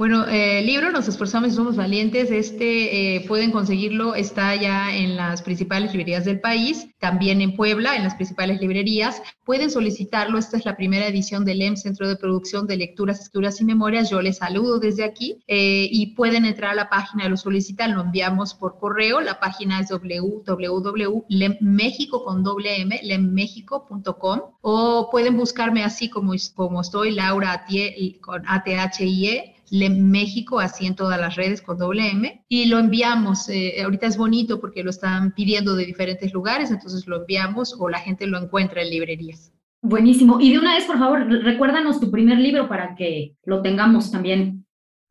Bueno, 0.00 0.24
el 0.26 0.64
libro 0.64 0.90
Nos 0.90 1.08
esforzamos 1.08 1.50
y 1.50 1.54
somos 1.54 1.76
valientes, 1.76 2.30
este 2.30 3.16
eh, 3.16 3.20
pueden 3.28 3.50
conseguirlo, 3.50 4.14
está 4.14 4.56
ya 4.56 4.96
en 4.96 5.14
las 5.14 5.42
principales 5.42 5.92
librerías 5.92 6.24
del 6.24 6.40
país, 6.40 6.88
también 6.98 7.42
en 7.42 7.54
Puebla, 7.54 7.94
en 7.96 8.04
las 8.04 8.14
principales 8.14 8.62
librerías. 8.62 9.22
Pueden 9.44 9.70
solicitarlo, 9.70 10.38
esta 10.38 10.56
es 10.56 10.64
la 10.64 10.74
primera 10.74 11.06
edición 11.06 11.44
del 11.44 11.60
EM, 11.60 11.76
Centro 11.76 12.08
de 12.08 12.16
Producción 12.16 12.66
de 12.66 12.78
Lecturas, 12.78 13.18
Escrituras 13.18 13.60
y 13.60 13.66
Memorias. 13.66 14.08
Yo 14.08 14.22
les 14.22 14.38
saludo 14.38 14.78
desde 14.78 15.04
aquí 15.04 15.44
eh, 15.46 15.86
y 15.90 16.14
pueden 16.14 16.46
entrar 16.46 16.70
a 16.70 16.76
la 16.76 16.88
página, 16.88 17.28
lo 17.28 17.36
solicitan, 17.36 17.94
lo 17.94 18.00
enviamos 18.00 18.54
por 18.54 18.78
correo. 18.78 19.20
La 19.20 19.38
página 19.38 19.80
es 19.80 19.90
www.lemmexico 19.90 22.24
con 22.24 22.42
doble 22.42 22.80
M, 22.80 22.98
lemmexico.com 23.02 24.40
o 24.62 25.10
pueden 25.10 25.36
buscarme 25.36 25.84
así 25.84 26.08
como, 26.08 26.32
como 26.54 26.80
estoy, 26.80 27.10
Laura 27.10 27.52
Atie, 27.52 28.18
con 28.22 28.48
A-T-H-I-E 28.48 29.56
México, 29.70 30.60
así 30.60 30.86
en 30.86 30.96
todas 30.96 31.20
las 31.20 31.36
redes 31.36 31.62
con 31.62 31.78
doble 31.78 32.10
M, 32.10 32.44
y 32.48 32.66
lo 32.66 32.78
enviamos. 32.78 33.48
Eh, 33.48 33.82
ahorita 33.82 34.06
es 34.06 34.16
bonito 34.16 34.60
porque 34.60 34.82
lo 34.82 34.90
están 34.90 35.32
pidiendo 35.32 35.76
de 35.76 35.86
diferentes 35.86 36.32
lugares, 36.32 36.70
entonces 36.70 37.06
lo 37.06 37.20
enviamos 37.20 37.76
o 37.78 37.88
la 37.88 37.98
gente 37.98 38.26
lo 38.26 38.38
encuentra 38.38 38.82
en 38.82 38.90
librerías. 38.90 39.52
Buenísimo. 39.82 40.40
Y 40.40 40.52
de 40.52 40.58
una 40.58 40.74
vez, 40.74 40.84
por 40.84 40.98
favor, 40.98 41.26
recuérdanos 41.26 42.00
tu 42.00 42.10
primer 42.10 42.38
libro 42.38 42.68
para 42.68 42.94
que 42.94 43.36
lo 43.44 43.62
tengamos 43.62 44.10
también 44.10 44.66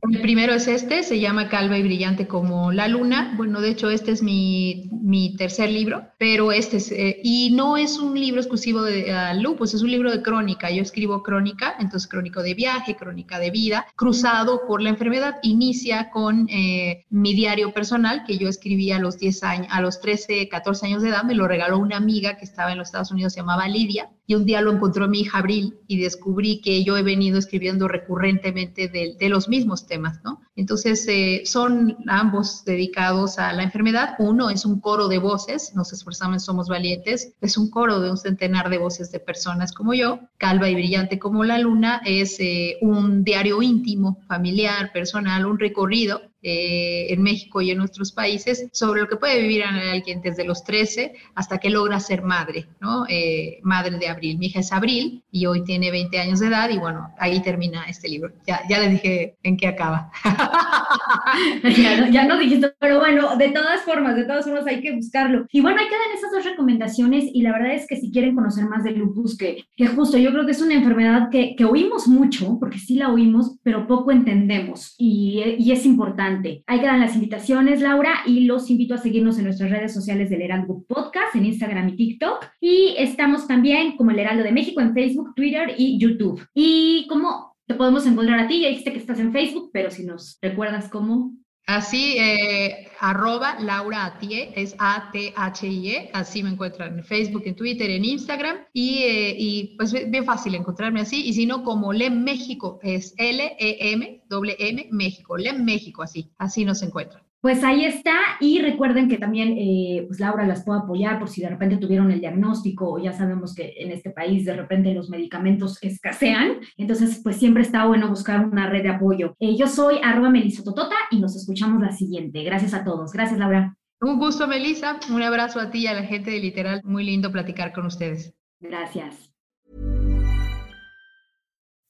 el 0.08 0.20
primero 0.22 0.54
es 0.54 0.66
este, 0.66 1.02
se 1.02 1.20
llama 1.20 1.48
Calva 1.48 1.76
y 1.76 1.82
Brillante 1.82 2.26
como 2.26 2.72
la 2.72 2.88
Luna. 2.88 3.34
Bueno, 3.36 3.60
de 3.60 3.70
hecho, 3.70 3.90
este 3.90 4.12
es 4.12 4.22
mi, 4.22 4.88
mi 4.90 5.36
tercer 5.36 5.70
libro, 5.70 6.06
pero 6.16 6.52
este 6.52 6.78
es, 6.78 6.90
eh, 6.90 7.20
y 7.22 7.50
no 7.52 7.76
es 7.76 7.98
un 7.98 8.18
libro 8.18 8.40
exclusivo 8.40 8.82
de 8.82 9.12
uh, 9.12 9.40
lupus, 9.40 9.74
es 9.74 9.82
un 9.82 9.90
libro 9.90 10.10
de 10.10 10.22
crónica. 10.22 10.70
Yo 10.70 10.82
escribo 10.82 11.22
crónica, 11.22 11.74
entonces 11.78 12.08
crónico 12.08 12.42
de 12.42 12.54
viaje, 12.54 12.96
crónica 12.96 13.38
de 13.38 13.50
vida, 13.50 13.86
cruzado 13.94 14.62
por 14.66 14.80
la 14.80 14.88
enfermedad. 14.88 15.36
Inicia 15.42 16.10
con 16.10 16.48
eh, 16.48 17.04
mi 17.10 17.34
diario 17.34 17.72
personal 17.74 18.24
que 18.26 18.38
yo 18.38 18.48
escribí 18.48 18.92
a 18.92 18.98
los 18.98 19.18
10 19.18 19.42
años, 19.42 19.66
a 19.70 19.82
los 19.82 20.00
13, 20.00 20.48
14 20.48 20.86
años 20.86 21.02
de 21.02 21.10
edad, 21.10 21.24
me 21.24 21.34
lo 21.34 21.46
regaló 21.46 21.78
una 21.78 21.98
amiga 21.98 22.38
que 22.38 22.46
estaba 22.46 22.72
en 22.72 22.78
los 22.78 22.88
Estados 22.88 23.10
Unidos, 23.10 23.34
se 23.34 23.40
llamaba 23.40 23.68
Lidia 23.68 24.08
y 24.30 24.36
un 24.36 24.44
día 24.44 24.60
lo 24.60 24.70
encontró 24.70 25.08
mi 25.08 25.22
hija 25.22 25.38
Abril 25.38 25.80
y 25.88 26.00
descubrí 26.00 26.60
que 26.60 26.84
yo 26.84 26.96
he 26.96 27.02
venido 27.02 27.36
escribiendo 27.36 27.88
recurrentemente 27.88 28.86
de, 28.86 29.28
los 29.28 29.48
mismos 29.48 29.88
temas, 29.88 30.20
¿no? 30.22 30.40
Entonces, 30.54 31.04
eh, 31.08 31.42
son 31.46 31.96
ambos 32.06 32.64
dedicados 32.64 33.40
a 33.40 33.52
la 33.52 33.64
enfermedad. 33.64 34.14
Uno 34.20 34.48
es 34.48 34.64
un 34.64 34.80
coro 34.80 35.08
de 35.08 35.18
voces, 35.18 35.72
nos 35.74 35.92
esforzamos, 35.92 36.44
somos 36.44 36.68
valientes, 36.68 37.34
es 37.40 37.58
un 37.58 37.70
coro 37.70 37.98
de 37.98 38.08
un 38.12 38.16
centenar 38.16 38.70
de 38.70 38.78
voces 38.78 39.10
de 39.10 39.18
personas 39.18 39.72
como 39.72 39.94
yo. 39.94 40.20
Calva 40.38 40.68
y 40.68 40.76
brillante 40.76 41.18
como 41.18 41.42
la 41.42 41.58
luna 41.58 42.00
es 42.04 42.38
eh, 42.38 42.76
un 42.82 43.24
diario 43.24 43.60
íntimo, 43.62 44.20
familiar, 44.28 44.92
personal, 44.92 45.44
un 45.44 45.58
recorrido 45.58 46.30
eh, 46.42 47.12
en 47.12 47.22
México 47.22 47.60
y 47.60 47.70
en 47.70 47.78
nuestros 47.78 48.12
países 48.12 48.68
sobre 48.72 49.02
lo 49.02 49.08
que 49.08 49.16
puede 49.16 49.40
vivir 49.40 49.62
alguien 49.62 50.22
desde 50.22 50.44
los 50.44 50.64
13 50.64 51.14
hasta 51.34 51.58
que 51.58 51.70
logra 51.70 52.00
ser 52.00 52.22
madre, 52.22 52.66
¿no? 52.80 53.04
Eh, 53.08 53.58
madre 53.62 53.98
de 53.98 54.08
Abril. 54.08 54.38
Mi 54.38 54.46
hija 54.46 54.60
es 54.60 54.72
Abril 54.72 55.22
y 55.30 55.46
hoy 55.46 55.64
tiene 55.64 55.90
20 55.90 56.18
años 56.18 56.40
de 56.40 56.46
edad 56.46 56.70
y 56.70 56.78
bueno, 56.78 57.12
ahí 57.18 57.40
termina 57.40 57.84
este 57.84 58.08
libro. 58.08 58.32
Ya, 58.46 58.62
ya 58.68 58.78
le 58.78 58.88
dije 58.88 59.36
en 59.42 59.56
qué 59.56 59.66
acaba. 59.66 60.10
ya, 62.12 62.24
no, 62.26 62.38
dijiste, 62.38 62.72
pero 62.78 62.98
bueno, 62.98 63.36
de 63.36 63.50
todas 63.50 63.82
formas, 63.82 64.16
de 64.16 64.24
todas 64.24 64.44
formas 64.44 64.66
hay 64.66 64.80
que 64.80 64.94
buscarlo. 64.94 65.46
Y 65.52 65.60
bueno, 65.60 65.80
ahí 65.80 65.86
quedan 65.86 66.16
esas 66.16 66.32
dos 66.32 66.44
recomendaciones 66.44 67.24
y 67.32 67.42
la 67.42 67.52
verdad 67.52 67.74
es 67.74 67.86
que 67.86 67.96
si 67.96 68.10
quieren 68.10 68.34
conocer 68.34 68.66
más 68.66 68.84
del 68.84 68.98
lupus, 68.98 69.36
que, 69.36 69.64
que 69.76 69.86
justo 69.86 70.18
yo 70.18 70.32
creo 70.32 70.46
que 70.46 70.52
es 70.52 70.62
una 70.62 70.74
enfermedad 70.74 71.28
que, 71.30 71.54
que 71.56 71.64
oímos 71.64 72.08
mucho, 72.08 72.58
porque 72.58 72.78
sí 72.78 72.96
la 72.96 73.10
oímos, 73.10 73.58
pero 73.62 73.86
poco 73.86 74.10
entendemos 74.10 74.94
y, 74.98 75.42
y 75.58 75.72
es 75.72 75.86
importante 75.86 76.20
Ahí 76.66 76.80
quedan 76.80 77.00
las 77.00 77.14
invitaciones, 77.14 77.80
Laura, 77.80 78.20
y 78.26 78.40
los 78.40 78.70
invito 78.70 78.94
a 78.94 78.98
seguirnos 78.98 79.38
en 79.38 79.44
nuestras 79.44 79.70
redes 79.70 79.92
sociales 79.92 80.30
del 80.30 80.42
Heraldo 80.42 80.82
Podcast, 80.86 81.34
en 81.34 81.46
Instagram 81.46 81.88
y 81.90 81.96
TikTok. 81.96 82.46
Y 82.60 82.94
estamos 82.98 83.46
también 83.46 83.96
como 83.96 84.10
el 84.10 84.18
Heraldo 84.18 84.42
de 84.42 84.52
México 84.52 84.80
en 84.80 84.94
Facebook, 84.94 85.34
Twitter 85.34 85.74
y 85.76 85.98
YouTube. 85.98 86.46
¿Y 86.54 87.06
cómo 87.08 87.49
te 87.70 87.76
podemos 87.76 88.04
encontrar 88.04 88.40
a 88.40 88.48
ti? 88.48 88.62
Ya 88.62 88.68
dijiste 88.68 88.92
que 88.92 88.98
estás 88.98 89.20
en 89.20 89.32
Facebook, 89.32 89.70
pero 89.72 89.92
si 89.92 90.04
nos 90.04 90.38
recuerdas 90.42 90.88
cómo. 90.88 91.36
Así, 91.68 92.16
eh, 92.18 92.88
arroba 92.98 93.60
Laura 93.60 94.06
Atie, 94.06 94.52
es 94.56 94.74
A-T-H-I-E, 94.76 96.10
así 96.12 96.42
me 96.42 96.50
encuentran 96.50 96.98
en 96.98 97.04
Facebook, 97.04 97.44
en 97.44 97.54
Twitter, 97.54 97.88
en 97.88 98.04
Instagram, 98.04 98.56
y, 98.72 99.04
eh, 99.04 99.36
y 99.38 99.76
pues 99.76 99.92
bien 100.10 100.24
fácil 100.24 100.56
encontrarme 100.56 101.00
así, 101.00 101.24
y 101.24 101.32
si 101.32 101.46
no, 101.46 101.62
como 101.62 101.92
LEM 101.92 102.24
México, 102.24 102.80
es 102.82 103.14
L-E-M, 103.16 104.24
doble 104.28 104.56
M, 104.58 104.88
México, 104.90 105.36
LEM 105.36 105.64
México, 105.64 106.02
así, 106.02 106.32
así 106.38 106.64
nos 106.64 106.82
encuentran. 106.82 107.22
Pues 107.40 107.64
ahí 107.64 107.86
está 107.86 108.16
y 108.38 108.60
recuerden 108.60 109.08
que 109.08 109.16
también 109.16 109.54
eh, 109.56 110.04
pues 110.06 110.20
Laura 110.20 110.46
las 110.46 110.62
puede 110.62 110.80
apoyar 110.80 111.18
por 111.18 111.30
si 111.30 111.40
de 111.40 111.48
repente 111.48 111.78
tuvieron 111.78 112.10
el 112.10 112.20
diagnóstico 112.20 112.92
o 112.92 112.98
ya 112.98 113.14
sabemos 113.14 113.54
que 113.54 113.72
en 113.78 113.92
este 113.92 114.10
país 114.10 114.44
de 114.44 114.54
repente 114.54 114.92
los 114.92 115.08
medicamentos 115.08 115.78
escasean, 115.82 116.58
entonces 116.76 117.20
pues 117.22 117.36
siempre 117.36 117.62
está 117.62 117.86
bueno 117.86 118.08
buscar 118.08 118.44
una 118.46 118.68
red 118.68 118.82
de 118.82 118.90
apoyo. 118.90 119.36
Eh, 119.38 119.56
yo 119.56 119.68
soy 119.68 120.00
arroba 120.02 120.28
melisototota 120.28 120.96
y 121.10 121.18
nos 121.18 121.34
escuchamos 121.34 121.80
la 121.80 121.92
siguiente. 121.92 122.42
Gracias 122.44 122.74
a 122.74 122.84
todos. 122.84 123.12
Gracias 123.12 123.38
Laura. 123.38 123.74
Un 124.02 124.18
gusto 124.18 124.46
Melissa, 124.46 125.00
un 125.10 125.22
abrazo 125.22 125.60
a 125.60 125.70
ti 125.70 125.80
y 125.80 125.86
a 125.86 125.94
la 125.94 126.02
gente 126.02 126.30
de 126.30 126.40
Literal, 126.40 126.82
muy 126.84 127.04
lindo 127.04 127.32
platicar 127.32 127.72
con 127.72 127.86
ustedes. 127.86 128.34
Gracias. 128.60 129.30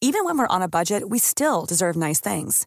Even 0.00 0.24
when 0.24 0.38
we're 0.38 0.46
on 0.48 0.62
a 0.62 0.68
budget, 0.68 1.10
we 1.10 1.18
still 1.18 1.66
deserve 1.66 1.96
nice 1.96 2.20
things. 2.20 2.66